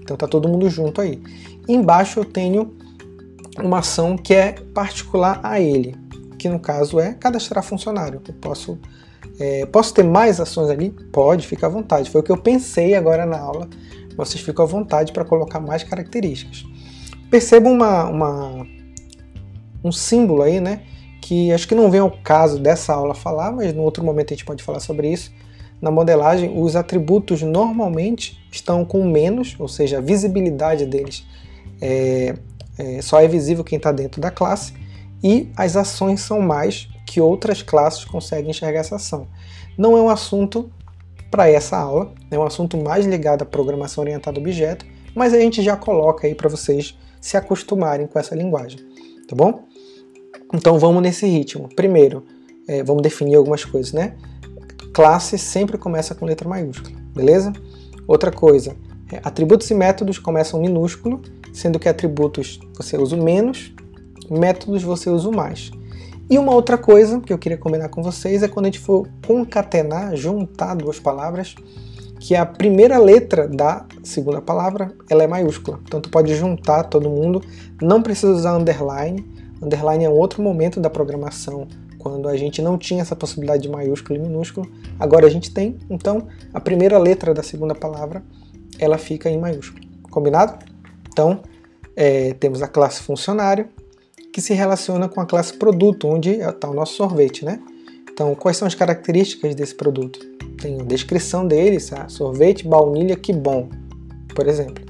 Então 0.02 0.16
tá 0.16 0.30
todo 0.30 0.48
mundo 0.48 0.70
junto 0.70 1.02
aí. 1.02 1.22
Embaixo 1.68 2.22
eu 2.22 2.26
tenho 2.26 2.79
uma 3.64 3.80
ação 3.80 4.18
que 4.18 4.34
é 4.34 4.54
particular 4.74 5.40
a 5.44 5.60
ele, 5.60 5.96
que 6.38 6.48
no 6.50 6.60
caso 6.60 7.00
é 7.00 7.14
cadastrar 7.14 7.64
funcionário. 7.64 8.22
Eu 8.28 8.34
posso 8.36 8.80
é, 9.40 9.66
posso 9.66 9.94
ter 9.94 10.04
mais 10.04 10.40
ações 10.40 10.70
ali? 10.70 10.90
Pode, 10.90 11.48
fica 11.48 11.66
à 11.66 11.70
vontade. 11.70 12.10
Foi 12.10 12.20
o 12.22 12.24
que 12.24 12.32
eu 12.32 12.38
pensei 12.38 12.94
agora 12.94 13.26
na 13.26 13.40
aula. 13.40 13.70
Vocês 14.16 14.44
ficam 14.44 14.66
à 14.66 14.68
vontade 14.68 15.14
para 15.14 15.24
colocar 15.24 15.62
mais 15.62 15.82
características. 15.82 16.66
Percebam 17.32 17.72
uma, 17.72 18.06
uma, 18.06 18.68
um 19.84 19.92
símbolo 19.92 20.42
aí, 20.42 20.60
né? 20.60 20.82
Que 21.22 21.54
acho 21.54 21.68
que 21.68 21.76
não 21.76 21.90
vem 21.90 22.02
ao 22.02 22.12
caso 22.12 22.60
dessa 22.60 22.94
aula 22.94 23.16
falar, 23.16 23.52
mas 23.52 23.74
no 23.74 23.84
outro 23.84 24.04
momento 24.04 24.34
a 24.34 24.36
gente 24.36 24.46
pode 24.46 24.62
falar 24.62 24.82
sobre 24.82 25.10
isso. 25.10 25.32
Na 25.82 25.90
modelagem, 25.90 26.62
os 26.62 26.76
atributos 26.76 27.42
normalmente 27.42 28.38
estão 28.52 28.84
com 28.84 29.06
menos, 29.06 29.56
ou 29.58 29.70
seja, 29.70 30.00
a 30.00 30.02
visibilidade 30.02 30.86
deles 30.86 31.26
é, 31.82 32.36
é, 32.80 33.02
só 33.02 33.22
é 33.22 33.28
visível 33.28 33.64
quem 33.64 33.78
está 33.78 33.92
dentro 33.92 34.20
da 34.20 34.32
classe, 34.32 34.74
e 35.22 35.52
as 35.56 35.76
ações 35.76 36.22
são 36.22 36.42
mais, 36.42 36.88
que 37.06 37.20
outras 37.20 37.62
classes 37.62 38.06
conseguem 38.06 38.52
enxergar 38.52 38.80
essa 38.80 38.96
ação. 38.96 39.28
Não 39.78 39.98
é 39.98 40.02
um 40.02 40.10
assunto 40.10 40.72
para 41.30 41.50
essa 41.50 41.78
aula, 41.78 42.14
é 42.32 42.40
um 42.40 42.44
assunto 42.44 42.78
mais 42.78 43.06
ligado 43.06 43.44
à 43.44 43.46
programação 43.46 44.04
orientada 44.04 44.40
a 44.40 44.42
objeto, 44.42 44.86
mas 45.14 45.34
a 45.34 45.40
gente 45.40 45.62
já 45.62 45.76
coloca 45.76 46.26
aí 46.26 46.34
para 46.34 46.48
vocês 46.48 46.98
se 47.20 47.36
acostumarem 47.36 48.08
com 48.08 48.18
essa 48.18 48.34
linguagem, 48.34 48.80
tá 49.28 49.36
bom? 49.36 49.66
Então 50.54 50.80
vamos 50.80 51.04
nesse 51.04 51.28
ritmo. 51.28 51.68
Primeiro, 51.76 52.26
é, 52.68 52.84
vamos 52.84 53.04
definir 53.04 53.36
algumas 53.36 53.66
coisas, 53.66 53.92
né? 53.92 54.16
Classe 54.94 55.38
sempre 55.38 55.78
começa 55.78 56.16
com 56.16 56.26
letra 56.26 56.48
maiúscula, 56.48 56.96
beleza? 57.14 57.52
Outra 58.08 58.32
coisa, 58.32 58.76
é, 59.12 59.20
atributos 59.24 59.70
e 59.70 59.74
métodos 59.74 60.18
começam 60.18 60.62
minúsculo, 60.62 61.22
sendo 61.60 61.78
que 61.78 61.90
atributos 61.90 62.60
você 62.76 62.98
usa 62.98 63.18
menos, 63.18 63.74
métodos 64.30 64.82
você 64.82 65.10
usa 65.10 65.30
mais. 65.30 65.72
E 66.30 66.38
uma 66.38 66.54
outra 66.54 66.78
coisa 66.78 67.20
que 67.20 67.34
eu 67.34 67.38
queria 67.38 67.58
combinar 67.58 67.90
com 67.90 68.02
vocês 68.02 68.44
é 68.44 68.48
quando 68.48 68.68
a 68.68 68.70
gente 68.70 68.80
for 68.80 69.08
concatenar, 69.28 70.16
juntar 70.16 70.76
duas 70.76 71.00
palavras, 71.00 71.56
que 72.20 72.36
a 72.36 72.46
primeira 72.46 72.98
letra 72.98 73.48
da 73.48 73.86
segunda 74.04 74.40
palavra 74.40 74.94
ela 75.10 75.24
é 75.24 75.28
maiúscula. 75.28 75.80
Então 75.84 76.00
tu 76.00 76.10
pode 76.10 76.34
juntar 76.36 76.84
todo 76.84 77.10
mundo, 77.10 77.42
não 77.82 78.02
precisa 78.02 78.32
usar 78.32 78.56
underline. 78.56 79.26
Underline 79.62 80.06
é 80.06 80.10
um 80.10 80.14
outro 80.14 80.42
momento 80.42 80.80
da 80.80 80.90
programação, 80.90 81.68
quando 81.98 82.30
a 82.30 82.38
gente 82.38 82.62
não 82.62 82.78
tinha 82.78 83.02
essa 83.02 83.16
possibilidade 83.16 83.64
de 83.64 83.70
maiúsculo 83.70 84.18
e 84.18 84.22
minúsculo. 84.22 84.70
Agora 84.98 85.28
a 85.28 85.30
gente 85.30 85.52
tem, 85.54 85.78
então 85.90 86.28
a 86.54 86.60
primeira 86.62 86.98
letra 86.98 87.34
da 87.34 87.44
segunda 87.44 87.76
palavra 87.76 88.24
ela 88.78 88.98
fica 88.98 89.30
em 89.30 89.38
maiúsculo. 89.38 89.84
Combinado? 90.10 90.58
Então 91.12 91.42
é, 91.96 92.34
temos 92.34 92.62
a 92.62 92.68
classe 92.68 93.02
funcionário, 93.02 93.68
que 94.32 94.42
se 94.42 94.54
relaciona 94.54 95.10
com 95.10 95.20
a 95.20 95.26
classe 95.26 95.54
produto, 95.54 96.08
onde 96.08 96.30
está 96.30 96.70
o 96.70 96.74
nosso 96.74 96.94
sorvete, 96.94 97.44
né? 97.44 97.60
Então, 98.10 98.36
quais 98.36 98.58
são 98.58 98.68
as 98.68 98.76
características 98.76 99.56
desse 99.56 99.74
produto? 99.74 100.20
Tem 100.62 100.80
a 100.80 100.84
descrição 100.84 101.48
dele, 101.48 101.80
tá? 101.80 102.08
sorvete, 102.10 102.68
baunilha, 102.68 103.16
que 103.16 103.34
bom, 103.34 103.70
por 104.36 104.48
exemplo. 104.48 104.84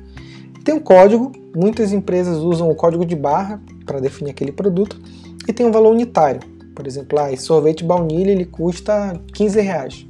Tem 0.63 0.73
um 0.73 0.79
código, 0.79 1.31
muitas 1.55 1.93
empresas 1.93 2.37
usam 2.39 2.69
o 2.69 2.75
código 2.75 3.05
de 3.05 3.15
barra 3.15 3.61
para 3.85 3.99
definir 3.99 4.31
aquele 4.31 4.51
produto, 4.51 4.99
e 5.47 5.53
tem 5.53 5.65
um 5.65 5.71
valor 5.71 5.91
unitário. 5.91 6.41
Por 6.75 6.85
exemplo, 6.85 7.19
ah, 7.19 7.31
esse 7.31 7.43
sorvete 7.43 7.83
baunilha 7.83 8.31
ele 8.31 8.45
custa 8.45 9.19
15 9.33 9.61
reais. 9.61 10.07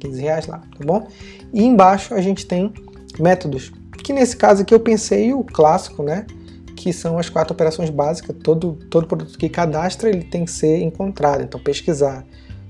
15 0.00 0.20
reais 0.20 0.46
lá, 0.46 0.58
tá 0.58 0.84
bom? 0.84 1.06
E 1.52 1.64
embaixo 1.64 2.14
a 2.14 2.20
gente 2.20 2.46
tem 2.46 2.72
métodos, 3.18 3.72
que 4.04 4.12
nesse 4.12 4.36
caso 4.36 4.62
aqui 4.62 4.72
eu 4.72 4.78
pensei 4.78 5.34
o 5.34 5.42
clássico, 5.42 6.02
né? 6.02 6.26
que 6.74 6.92
são 6.92 7.18
as 7.18 7.30
quatro 7.30 7.54
operações 7.54 7.88
básicas. 7.88 8.36
Todo, 8.42 8.78
todo 8.90 9.06
produto 9.06 9.38
que 9.38 9.48
cadastra 9.48 10.10
ele 10.10 10.22
tem 10.22 10.44
que 10.44 10.50
ser 10.50 10.82
encontrado, 10.82 11.42
então 11.42 11.58
pesquisar. 11.58 12.24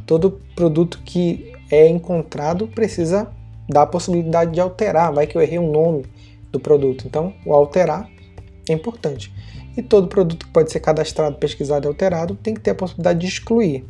Todo 0.06 0.40
produto 0.54 1.00
que 1.04 1.52
é 1.70 1.88
encontrado 1.88 2.68
precisa 2.68 3.28
dar 3.68 3.82
a 3.82 3.86
possibilidade 3.86 4.52
de 4.52 4.60
alterar, 4.60 5.12
vai 5.12 5.26
que 5.26 5.36
eu 5.36 5.42
errei 5.42 5.58
o 5.58 5.70
nome 5.70 6.04
do 6.52 6.60
produto. 6.60 7.06
Então, 7.06 7.34
o 7.44 7.52
alterar 7.52 8.08
é 8.68 8.72
importante. 8.72 9.32
E 9.76 9.82
todo 9.82 10.06
produto 10.06 10.46
que 10.46 10.52
pode 10.52 10.70
ser 10.70 10.80
cadastrado, 10.80 11.36
pesquisado 11.36 11.86
e 11.86 11.88
alterado 11.88 12.36
tem 12.36 12.54
que 12.54 12.60
ter 12.60 12.70
a 12.70 12.74
possibilidade 12.74 13.18
de 13.18 13.26
excluir. 13.26 13.84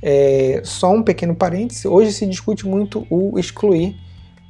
É, 0.00 0.60
só 0.64 0.92
um 0.92 1.02
pequeno 1.02 1.34
parêntese, 1.34 1.88
hoje 1.88 2.12
se 2.12 2.26
discute 2.26 2.66
muito 2.66 3.06
o 3.08 3.38
excluir, 3.38 3.96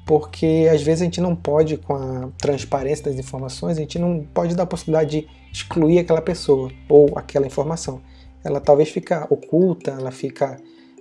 porque 0.04 0.68
às 0.72 0.82
vezes 0.82 1.02
a 1.02 1.04
gente 1.04 1.20
não 1.20 1.34
pode, 1.34 1.76
com 1.76 1.94
a 1.94 2.28
transparência 2.38 3.04
das 3.04 3.14
informações, 3.14 3.78
a 3.78 3.80
gente 3.80 3.98
não 3.98 4.26
pode 4.34 4.54
dar 4.54 4.64
a 4.64 4.66
possibilidade 4.66 5.20
de 5.20 5.28
excluir 5.52 5.98
aquela 5.98 6.20
pessoa 6.20 6.70
ou 6.88 7.10
aquela 7.16 7.46
informação. 7.46 8.00
Ela 8.44 8.60
talvez 8.60 8.88
fica 8.88 9.26
oculta, 9.30 9.92
ela 9.92 10.10
fica 10.10 10.56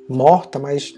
morta, 0.08 0.60
mas 0.60 0.94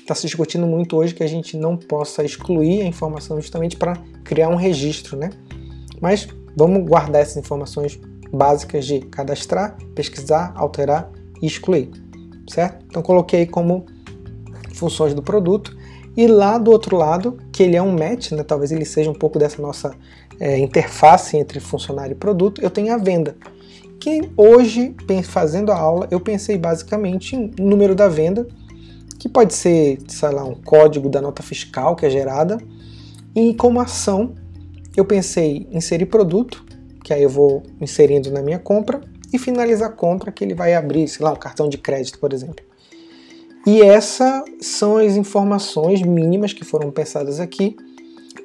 está 0.00 0.14
se 0.14 0.26
discutindo 0.26 0.66
muito 0.66 0.96
hoje 0.96 1.14
que 1.14 1.22
a 1.22 1.26
gente 1.26 1.56
não 1.56 1.76
possa 1.76 2.24
excluir 2.24 2.82
a 2.82 2.84
informação 2.84 3.40
justamente 3.40 3.76
para 3.76 3.96
criar 4.24 4.48
um 4.48 4.56
registro, 4.56 5.16
né? 5.16 5.30
Mas 6.00 6.26
vamos 6.56 6.86
guardar 6.86 7.22
essas 7.22 7.36
informações 7.36 7.98
básicas 8.32 8.84
de 8.84 9.00
cadastrar, 9.00 9.78
pesquisar, 9.94 10.52
alterar 10.56 11.10
e 11.40 11.46
excluir, 11.46 11.90
certo? 12.48 12.84
Então 12.86 13.02
coloquei 13.02 13.46
como 13.46 13.86
funções 14.74 15.14
do 15.14 15.22
produto 15.22 15.76
e 16.16 16.26
lá 16.26 16.58
do 16.58 16.70
outro 16.70 16.96
lado, 16.96 17.38
que 17.52 17.62
ele 17.62 17.76
é 17.76 17.82
um 17.82 17.92
match, 17.92 18.32
né, 18.32 18.42
talvez 18.42 18.70
ele 18.70 18.84
seja 18.84 19.10
um 19.10 19.14
pouco 19.14 19.38
dessa 19.38 19.60
nossa 19.60 19.94
é, 20.38 20.58
interface 20.58 21.36
entre 21.36 21.58
funcionário 21.60 22.12
e 22.12 22.16
produto, 22.16 22.60
eu 22.62 22.70
tenho 22.70 22.92
a 22.92 22.96
venda. 22.96 23.36
Que 23.98 24.30
hoje, 24.36 24.94
fazendo 25.24 25.72
a 25.72 25.78
aula, 25.78 26.06
eu 26.10 26.20
pensei 26.20 26.58
basicamente 26.58 27.34
em 27.34 27.50
número 27.58 27.94
da 27.94 28.08
venda, 28.08 28.46
que 29.18 29.28
pode 29.28 29.54
ser, 29.54 29.98
sei 30.06 30.30
lá, 30.30 30.44
um 30.44 30.54
código 30.54 31.08
da 31.08 31.20
nota 31.20 31.42
fiscal 31.42 31.96
que 31.96 32.06
é 32.06 32.10
gerada, 32.10 32.58
e 33.34 33.54
como 33.54 33.80
ação, 33.80 34.34
eu 34.96 35.04
pensei 35.04 35.66
em 35.70 35.78
inserir 35.78 36.06
produto, 36.06 36.64
que 37.02 37.12
aí 37.12 37.22
eu 37.22 37.30
vou 37.30 37.62
inserindo 37.80 38.30
na 38.30 38.42
minha 38.42 38.58
compra, 38.58 39.00
e 39.32 39.38
finalizar 39.38 39.88
a 39.88 39.92
compra, 39.92 40.30
que 40.30 40.44
ele 40.44 40.54
vai 40.54 40.74
abrir, 40.74 41.08
sei 41.08 41.24
lá, 41.24 41.32
um 41.32 41.36
cartão 41.36 41.68
de 41.68 41.76
crédito, 41.76 42.20
por 42.20 42.32
exemplo. 42.32 42.64
E 43.66 43.80
essas 43.80 44.44
são 44.60 44.98
as 44.98 45.16
informações 45.16 46.02
mínimas 46.02 46.52
que 46.52 46.64
foram 46.64 46.90
pensadas 46.90 47.40
aqui 47.40 47.76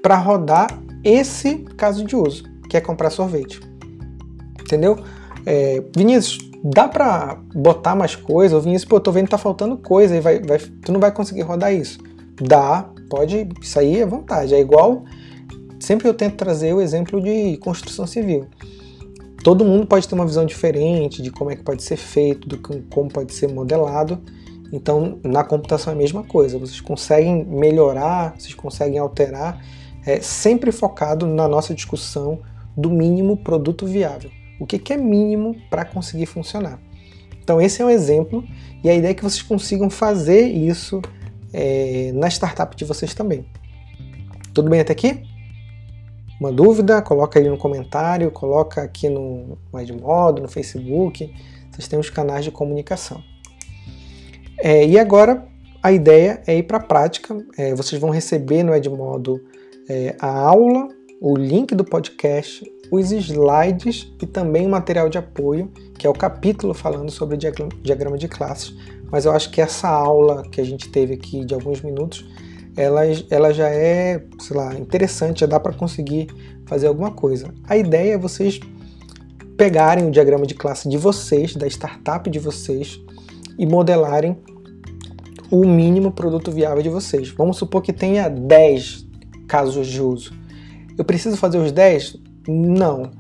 para 0.01 0.17
rodar 0.17 0.67
esse 1.03 1.59
caso 1.77 2.05
de 2.05 2.15
uso, 2.15 2.43
que 2.69 2.77
é 2.77 2.81
comprar 2.81 3.09
sorvete. 3.09 3.59
Entendeu? 4.61 4.97
É, 5.45 5.83
Vinícius, 5.95 6.37
dá 6.63 6.87
para 6.87 7.37
botar 7.53 7.95
mais 7.95 8.15
coisa? 8.15 8.57
O 8.57 8.61
Vinícius, 8.61 8.87
pô, 8.87 8.99
tô 8.99 9.11
vendo 9.11 9.25
que 9.25 9.31
tá 9.31 9.37
faltando 9.37 9.77
coisa 9.77 10.15
e 10.15 10.21
vai, 10.21 10.39
vai, 10.39 10.57
tu 10.57 10.91
não 10.91 10.99
vai 10.99 11.11
conseguir 11.11 11.41
rodar 11.41 11.73
isso. 11.73 11.99
Dá, 12.41 12.89
pode, 13.09 13.49
aí 13.77 13.99
é 13.99 14.05
vontade. 14.05 14.53
É 14.53 14.59
igual, 14.59 15.03
sempre 15.79 16.07
eu 16.07 16.13
tento 16.13 16.35
trazer 16.35 16.73
o 16.73 16.79
exemplo 16.79 17.21
de 17.21 17.57
construção 17.57 18.07
civil. 18.07 18.47
Todo 19.43 19.65
mundo 19.65 19.85
pode 19.85 20.07
ter 20.07 20.15
uma 20.15 20.25
visão 20.25 20.45
diferente 20.45 21.21
de 21.21 21.31
como 21.31 21.49
é 21.49 21.55
que 21.55 21.63
pode 21.63 21.81
ser 21.83 21.97
feito, 21.97 22.47
do 22.47 22.57
como 22.89 23.09
pode 23.09 23.33
ser 23.33 23.47
modelado, 23.47 24.21
então, 24.71 25.19
na 25.23 25.43
computação 25.43 25.91
é 25.91 25.95
a 25.95 25.97
mesma 25.97 26.23
coisa. 26.23 26.59
Vocês 26.59 26.79
conseguem 26.79 27.43
melhorar, 27.45 28.35
vocês 28.37 28.53
conseguem 28.53 28.99
alterar, 28.99 29.63
é, 30.05 30.21
sempre 30.21 30.71
focado 30.71 31.25
na 31.25 31.47
nossa 31.47 31.73
discussão 31.73 32.39
do 32.77 32.89
mínimo 32.89 33.37
produto 33.37 33.85
viável. 33.85 34.29
O 34.59 34.65
que, 34.65 34.77
que 34.77 34.93
é 34.93 34.97
mínimo 34.97 35.55
para 35.69 35.85
conseguir 35.85 36.25
funcionar? 36.25 36.79
Então, 37.41 37.59
esse 37.59 37.81
é 37.81 37.85
um 37.85 37.89
exemplo, 37.89 38.43
e 38.83 38.89
a 38.89 38.93
ideia 38.93 39.11
é 39.11 39.13
que 39.13 39.23
vocês 39.23 39.41
consigam 39.41 39.89
fazer 39.89 40.47
isso 40.47 41.01
é, 41.51 42.11
na 42.13 42.27
startup 42.27 42.75
de 42.75 42.85
vocês 42.85 43.13
também. 43.13 43.45
Tudo 44.53 44.69
bem 44.69 44.79
até 44.79 44.93
aqui? 44.93 45.23
Uma 46.39 46.51
dúvida? 46.51 47.01
Coloca 47.01 47.39
aí 47.39 47.49
no 47.49 47.57
comentário, 47.57 48.29
coloca 48.31 48.83
aqui 48.83 49.09
no 49.09 49.57
Edmodo, 49.77 50.41
no 50.41 50.47
Facebook. 50.47 51.33
Vocês 51.71 51.87
têm 51.87 51.99
os 51.99 52.09
canais 52.09 52.45
de 52.45 52.51
comunicação. 52.51 53.21
É, 54.61 54.85
e 54.85 54.97
agora 54.99 55.45
a 55.81 55.91
ideia 55.91 56.41
é 56.45 56.57
ir 56.57 56.63
para 56.63 56.77
a 56.77 56.83
prática. 56.83 57.35
É, 57.57 57.73
vocês 57.73 57.99
vão 57.99 58.09
receber 58.09 58.63
no 58.63 58.75
Edmodo 58.75 59.39
é, 59.89 60.15
a 60.19 60.27
aula, 60.27 60.87
o 61.21 61.37
link 61.37 61.73
do 61.75 61.83
podcast, 61.83 62.63
os 62.91 63.11
slides 63.11 64.11
e 64.21 64.25
também 64.25 64.65
o 64.65 64.69
material 64.69 65.09
de 65.09 65.17
apoio, 65.17 65.71
que 65.97 66.05
é 66.05 66.09
o 66.09 66.13
capítulo 66.13 66.73
falando 66.73 67.11
sobre 67.11 67.37
diagrama 67.37 68.17
de 68.17 68.27
classes. 68.27 68.75
Mas 69.11 69.25
eu 69.25 69.31
acho 69.31 69.49
que 69.51 69.61
essa 69.61 69.87
aula 69.87 70.43
que 70.49 70.61
a 70.61 70.63
gente 70.63 70.89
teve 70.89 71.13
aqui 71.13 71.43
de 71.43 71.53
alguns 71.53 71.81
minutos 71.81 72.25
ela, 72.79 73.01
ela 73.29 73.53
já 73.53 73.67
é, 73.67 74.23
sei 74.39 74.55
lá, 74.55 74.73
interessante, 74.75 75.41
já 75.41 75.45
dá 75.45 75.59
para 75.59 75.73
conseguir 75.73 76.27
fazer 76.65 76.87
alguma 76.87 77.11
coisa. 77.11 77.53
A 77.67 77.75
ideia 77.75 78.13
é 78.13 78.17
vocês 78.17 78.59
pegarem 79.57 80.07
o 80.07 80.11
diagrama 80.11 80.45
de 80.45 80.53
classe 80.53 80.87
de 80.87 80.97
vocês, 80.97 81.55
da 81.55 81.67
startup 81.67 82.29
de 82.29 82.39
vocês, 82.39 83.01
e 83.59 83.65
modelarem 83.65 84.37
o 85.51 85.65
mínimo 85.65 86.11
produto 86.11 86.49
viável 86.49 86.81
de 86.81 86.89
vocês. 86.89 87.29
Vamos 87.29 87.57
supor 87.57 87.81
que 87.81 87.91
tenha 87.91 88.29
10 88.29 89.05
casos 89.47 89.87
de 89.87 90.01
uso. 90.01 90.31
Eu 90.97 91.03
preciso 91.03 91.35
fazer 91.35 91.57
os 91.57 91.71
10? 91.71 92.17
Não. 92.47 93.11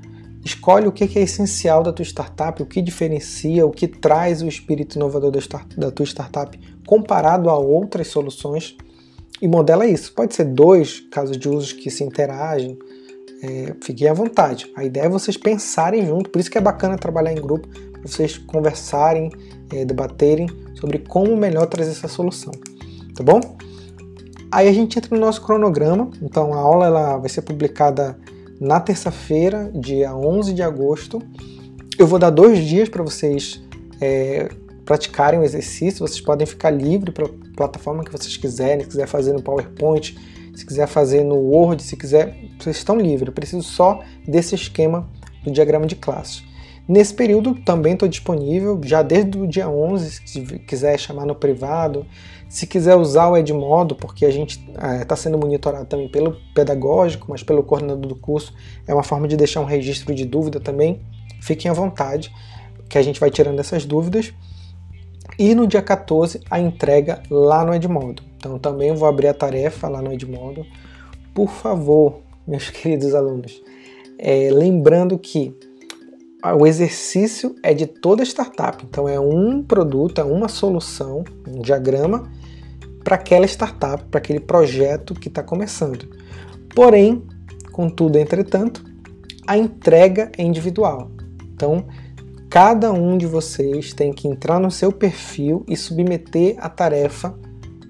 Escolhe 0.43 0.87
o 0.87 0.91
que 0.91 1.03
é 1.19 1.21
essencial 1.21 1.83
da 1.83 1.91
tua 1.91 2.05
startup, 2.05 2.63
o 2.63 2.65
que 2.65 2.81
diferencia, 2.81 3.65
o 3.65 3.71
que 3.71 3.87
traz 3.87 4.41
o 4.41 4.47
espírito 4.47 4.95
inovador 4.95 5.31
da 5.75 5.91
tua 5.91 6.05
startup 6.05 6.57
comparado 6.87 7.49
a 7.49 7.57
outras 7.57 8.07
soluções 8.07 8.77
e 9.41 9.47
modela 9.47 9.85
isso. 9.85 10.13
Pode 10.13 10.33
ser 10.33 10.45
dois 10.45 11.01
casos 11.11 11.37
de 11.37 11.49
usos 11.49 11.73
que 11.73 11.91
se 11.91 12.03
interagem, 12.03 12.79
é, 13.41 13.73
fiquem 13.81 14.07
à 14.07 14.13
vontade. 14.13 14.71
A 14.75 14.83
ideia 14.83 15.05
é 15.05 15.09
vocês 15.09 15.37
pensarem 15.37 16.05
junto, 16.05 16.29
por 16.29 16.39
isso 16.39 16.49
que 16.49 16.57
é 16.57 16.61
bacana 16.61 16.97
trabalhar 16.97 17.31
em 17.31 17.41
grupo, 17.41 17.67
vocês 18.01 18.37
conversarem, 18.37 19.31
é, 19.71 19.85
debaterem 19.85 20.47
sobre 20.75 20.99
como 20.99 21.35
melhor 21.35 21.65
trazer 21.67 21.91
essa 21.91 22.07
solução, 22.07 22.53
tá 23.15 23.23
bom? 23.23 23.39
Aí 24.51 24.67
a 24.67 24.73
gente 24.73 24.97
entra 24.97 25.15
no 25.15 25.21
nosso 25.21 25.41
cronograma, 25.43 26.09
então 26.21 26.53
a 26.53 26.57
aula 26.57 26.87
ela 26.87 27.17
vai 27.17 27.29
ser 27.29 27.43
publicada 27.43 28.17
na 28.59 28.79
terça-feira, 28.79 29.71
dia 29.73 30.15
11 30.15 30.53
de 30.53 30.63
agosto. 30.63 31.21
Eu 31.97 32.07
vou 32.07 32.17
dar 32.17 32.29
dois 32.31 32.57
dias 32.65 32.89
para 32.89 33.03
vocês 33.03 33.61
é, 34.01 34.49
praticarem 34.83 35.39
o 35.39 35.43
exercício, 35.43 35.99
vocês 36.05 36.19
podem 36.19 36.47
ficar 36.47 36.71
livre 36.71 37.11
para 37.11 37.25
a 37.25 37.29
plataforma 37.55 38.03
que 38.03 38.11
vocês 38.11 38.35
quiserem, 38.37 38.81
se 38.81 38.87
quiser 38.87 39.07
fazer 39.07 39.33
no 39.33 39.41
PowerPoint, 39.41 40.17
se 40.55 40.65
quiser 40.65 40.87
fazer 40.87 41.23
no 41.23 41.35
Word, 41.35 41.81
se 41.81 41.95
quiser, 41.95 42.35
vocês 42.59 42.77
estão 42.77 42.97
livres. 42.97 43.27
Eu 43.27 43.33
preciso 43.33 43.63
só 43.63 44.01
desse 44.27 44.55
esquema 44.55 45.09
do 45.43 45.51
diagrama 45.51 45.85
de 45.85 45.95
classes. 45.95 46.43
Nesse 46.89 47.13
período 47.13 47.53
também 47.53 47.93
estou 47.93 48.09
disponível, 48.09 48.81
já 48.83 49.03
desde 49.03 49.37
o 49.37 49.45
dia 49.45 49.69
11, 49.69 50.21
se 50.25 50.41
quiser 50.41 50.97
chamar 50.97 51.23
no 51.23 51.35
privado, 51.35 52.03
se 52.49 52.65
quiser 52.65 52.95
usar 52.95 53.29
o 53.29 53.37
Edmodo, 53.37 53.95
porque 53.95 54.25
a 54.25 54.31
gente 54.31 54.59
está 54.59 54.95
é, 54.95 55.05
tá 55.05 55.15
sendo 55.15 55.37
monitorado 55.37 55.85
também 55.85 56.09
pelo 56.09 56.35
pedagógico, 56.55 57.27
mas 57.29 57.43
pelo 57.43 57.61
coordenador 57.61 58.07
do 58.07 58.15
curso, 58.15 58.55
é 58.87 58.93
uma 58.93 59.03
forma 59.03 59.27
de 59.27 59.37
deixar 59.37 59.61
um 59.61 59.65
registro 59.65 60.15
de 60.15 60.25
dúvida 60.25 60.59
também. 60.59 60.99
Fiquem 61.39 61.69
à 61.69 61.73
vontade, 61.75 62.33
que 62.89 62.97
a 62.97 63.03
gente 63.03 63.19
vai 63.19 63.29
tirando 63.29 63.59
essas 63.59 63.85
dúvidas. 63.85 64.33
E 65.39 65.55
no 65.55 65.65
dia 65.65 65.81
14, 65.81 66.41
a 66.51 66.59
entrega 66.59 67.23
lá 67.31 67.63
no 67.63 67.73
Edmodo. 67.73 68.21
Então 68.35 68.59
também 68.59 68.93
vou 68.93 69.07
abrir 69.07 69.29
a 69.29 69.33
tarefa 69.33 69.87
lá 69.87 70.01
no 70.01 70.11
Edmodo. 70.11 70.65
Por 71.33 71.49
favor, 71.49 72.19
meus 72.45 72.69
queridos 72.69 73.15
alunos, 73.15 73.63
é, 74.17 74.49
lembrando 74.51 75.17
que 75.17 75.55
o 76.57 76.67
exercício 76.67 77.55
é 77.63 77.73
de 77.73 77.87
toda 77.87 78.21
startup. 78.23 78.83
Então 78.83 79.07
é 79.07 79.17
um 79.17 79.63
produto, 79.63 80.19
é 80.19 80.25
uma 80.25 80.49
solução, 80.49 81.23
um 81.47 81.61
diagrama 81.61 82.29
para 83.01 83.15
aquela 83.15 83.45
startup, 83.45 84.03
para 84.11 84.17
aquele 84.17 84.41
projeto 84.41 85.13
que 85.13 85.29
está 85.29 85.41
começando. 85.41 86.05
Porém, 86.75 87.23
contudo, 87.71 88.17
entretanto, 88.17 88.83
a 89.47 89.57
entrega 89.57 90.31
é 90.37 90.43
individual. 90.43 91.09
Então, 91.53 91.85
cada 92.49 92.91
um 92.91 93.17
de 93.17 93.25
vocês 93.25 93.93
tem 93.93 94.11
que 94.11 94.27
entrar 94.27 94.59
no 94.59 94.71
seu 94.71 94.91
perfil 94.91 95.63
e 95.67 95.77
submeter 95.77 96.55
a 96.57 96.67
tarefa 96.67 97.37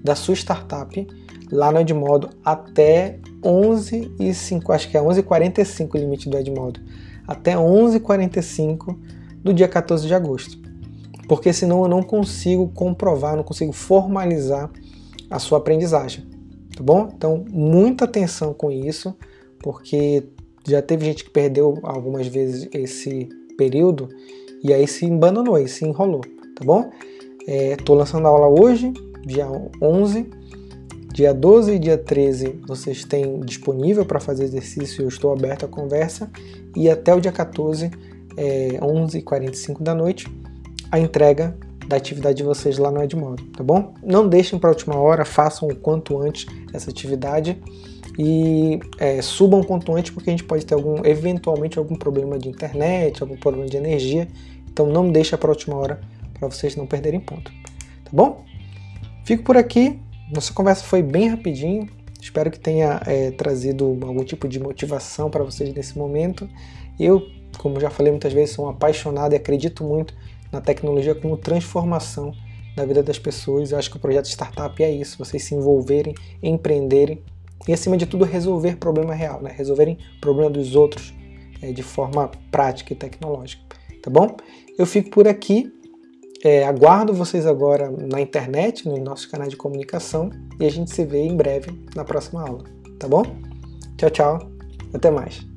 da 0.02 0.14
sua 0.14 0.34
startup 0.34 1.06
lá 1.50 1.72
no 1.72 1.80
Edmodo 1.80 2.30
até 2.44 3.18
11 3.44 4.14
e 4.20 4.34
5, 4.34 4.72
acho 4.72 4.90
que 4.90 4.96
é 4.96 5.00
11h45 5.00 5.94
o 5.94 5.98
limite 5.98 6.28
do 6.28 6.36
Edmodo 6.36 6.80
até 7.26 7.54
11h45 7.54 8.98
do 9.42 9.54
dia 9.54 9.68
14 9.68 10.06
de 10.06 10.12
agosto. 10.12 10.58
Porque 11.28 11.52
senão 11.52 11.82
eu 11.82 11.88
não 11.88 12.02
consigo 12.02 12.68
comprovar, 12.68 13.36
não 13.36 13.44
consigo 13.44 13.72
formalizar 13.72 14.68
a 15.30 15.38
sua 15.38 15.58
aprendizagem. 15.58 16.26
Tá 16.76 16.82
bom? 16.82 17.08
Então, 17.14 17.44
muita 17.48 18.04
atenção 18.04 18.52
com 18.52 18.68
isso, 18.68 19.16
porque 19.60 20.24
já 20.66 20.82
teve 20.82 21.04
gente 21.04 21.22
que 21.22 21.30
perdeu 21.30 21.78
algumas 21.84 22.26
vezes 22.26 22.68
esse 22.72 23.28
período 23.56 24.08
e 24.62 24.72
aí 24.72 24.86
se 24.86 25.06
embananou, 25.06 25.54
aí 25.54 25.68
se 25.68 25.84
enrolou, 25.84 26.20
tá 26.54 26.64
bom? 26.64 26.90
Estou 27.46 27.96
é, 27.96 27.98
lançando 27.98 28.26
a 28.26 28.30
aula 28.30 28.48
hoje, 28.48 28.92
dia 29.24 29.46
11, 29.80 30.28
dia 31.12 31.34
12 31.34 31.72
e 31.72 31.78
dia 31.78 31.98
13 31.98 32.60
vocês 32.66 33.04
têm 33.04 33.40
disponível 33.40 34.04
para 34.04 34.20
fazer 34.20 34.44
exercício, 34.44 35.02
eu 35.02 35.08
estou 35.08 35.32
aberto 35.32 35.64
à 35.64 35.68
conversa 35.68 36.30
e 36.76 36.88
até 36.88 37.14
o 37.14 37.20
dia 37.20 37.32
14, 37.32 37.90
é, 38.36 38.78
11h45 38.80 39.82
da 39.82 39.94
noite, 39.94 40.28
a 40.90 40.98
entrega 40.98 41.56
da 41.90 41.96
atividade 41.96 42.36
de 42.36 42.44
vocês 42.44 42.78
lá 42.78 42.88
no 42.88 43.02
Edmodo, 43.02 43.42
tá 43.46 43.64
bom? 43.64 43.94
Não 44.00 44.28
deixem 44.28 44.58
para 44.60 44.70
a 44.70 44.72
última 44.72 44.94
hora, 44.94 45.24
façam 45.24 45.68
o 45.68 45.74
quanto 45.74 46.16
antes 46.20 46.46
essa 46.72 46.88
atividade 46.88 47.60
e 48.16 48.78
é, 48.96 49.20
subam 49.20 49.60
quanto 49.64 49.92
antes 49.96 50.12
porque 50.12 50.30
a 50.30 50.32
gente 50.32 50.44
pode 50.44 50.64
ter 50.64 50.74
algum, 50.74 51.04
eventualmente 51.04 51.80
algum 51.80 51.96
problema 51.96 52.38
de 52.38 52.48
internet, 52.48 53.20
algum 53.20 53.36
problema 53.36 53.66
de 53.66 53.76
energia, 53.76 54.28
então 54.72 54.86
não 54.86 55.10
deixa 55.10 55.36
para 55.36 55.48
a 55.48 55.50
última 55.50 55.76
hora 55.76 56.00
para 56.38 56.48
vocês 56.48 56.76
não 56.76 56.86
perderem 56.86 57.18
ponto, 57.18 57.50
tá 58.04 58.10
bom? 58.12 58.44
Fico 59.24 59.42
por 59.42 59.56
aqui, 59.56 59.98
nossa 60.32 60.52
conversa 60.52 60.84
foi 60.84 61.02
bem 61.02 61.28
rapidinho, 61.28 61.88
Espero 62.20 62.50
que 62.50 62.60
tenha 62.60 63.00
é, 63.06 63.30
trazido 63.30 63.98
algum 64.02 64.22
tipo 64.22 64.46
de 64.46 64.60
motivação 64.60 65.30
para 65.30 65.42
vocês 65.42 65.72
nesse 65.72 65.96
momento. 65.96 66.46
Eu, 66.98 67.22
como 67.56 67.80
já 67.80 67.88
falei 67.88 68.12
muitas 68.12 68.30
vezes, 68.30 68.54
sou 68.54 68.66
um 68.66 68.68
apaixonado 68.68 69.32
e 69.32 69.36
acredito 69.36 69.82
muito 69.82 70.14
na 70.52 70.60
tecnologia 70.60 71.14
como 71.14 71.36
transformação 71.36 72.32
da 72.76 72.84
vida 72.84 73.02
das 73.02 73.18
pessoas. 73.18 73.72
Eu 73.72 73.78
acho 73.78 73.90
que 73.90 73.96
o 73.96 74.00
projeto 74.00 74.26
Startup 74.26 74.82
é 74.82 74.90
isso: 74.90 75.18
vocês 75.18 75.44
se 75.44 75.54
envolverem, 75.54 76.14
empreenderem 76.42 77.22
e, 77.68 77.72
acima 77.72 77.96
de 77.96 78.06
tudo, 78.06 78.24
resolver 78.24 78.76
problema 78.76 79.14
real, 79.14 79.42
né? 79.42 79.52
resolverem 79.54 79.98
problema 80.20 80.50
dos 80.50 80.74
outros 80.74 81.14
é, 81.62 81.72
de 81.72 81.82
forma 81.82 82.30
prática 82.50 82.92
e 82.92 82.96
tecnológica. 82.96 83.62
Tá 84.02 84.10
bom? 84.10 84.36
Eu 84.78 84.86
fico 84.86 85.10
por 85.10 85.28
aqui. 85.28 85.72
É, 86.42 86.64
aguardo 86.64 87.12
vocês 87.12 87.44
agora 87.44 87.90
na 87.90 88.18
internet, 88.18 88.88
nos 88.88 88.98
nossos 89.00 89.26
canais 89.26 89.50
de 89.50 89.58
comunicação, 89.58 90.30
e 90.58 90.64
a 90.64 90.70
gente 90.70 90.90
se 90.90 91.04
vê 91.04 91.18
em 91.18 91.36
breve 91.36 91.70
na 91.94 92.02
próxima 92.02 92.40
aula, 92.40 92.64
tá 92.98 93.06
bom? 93.06 93.24
Tchau, 93.98 94.08
tchau, 94.08 94.50
até 94.94 95.10
mais. 95.10 95.49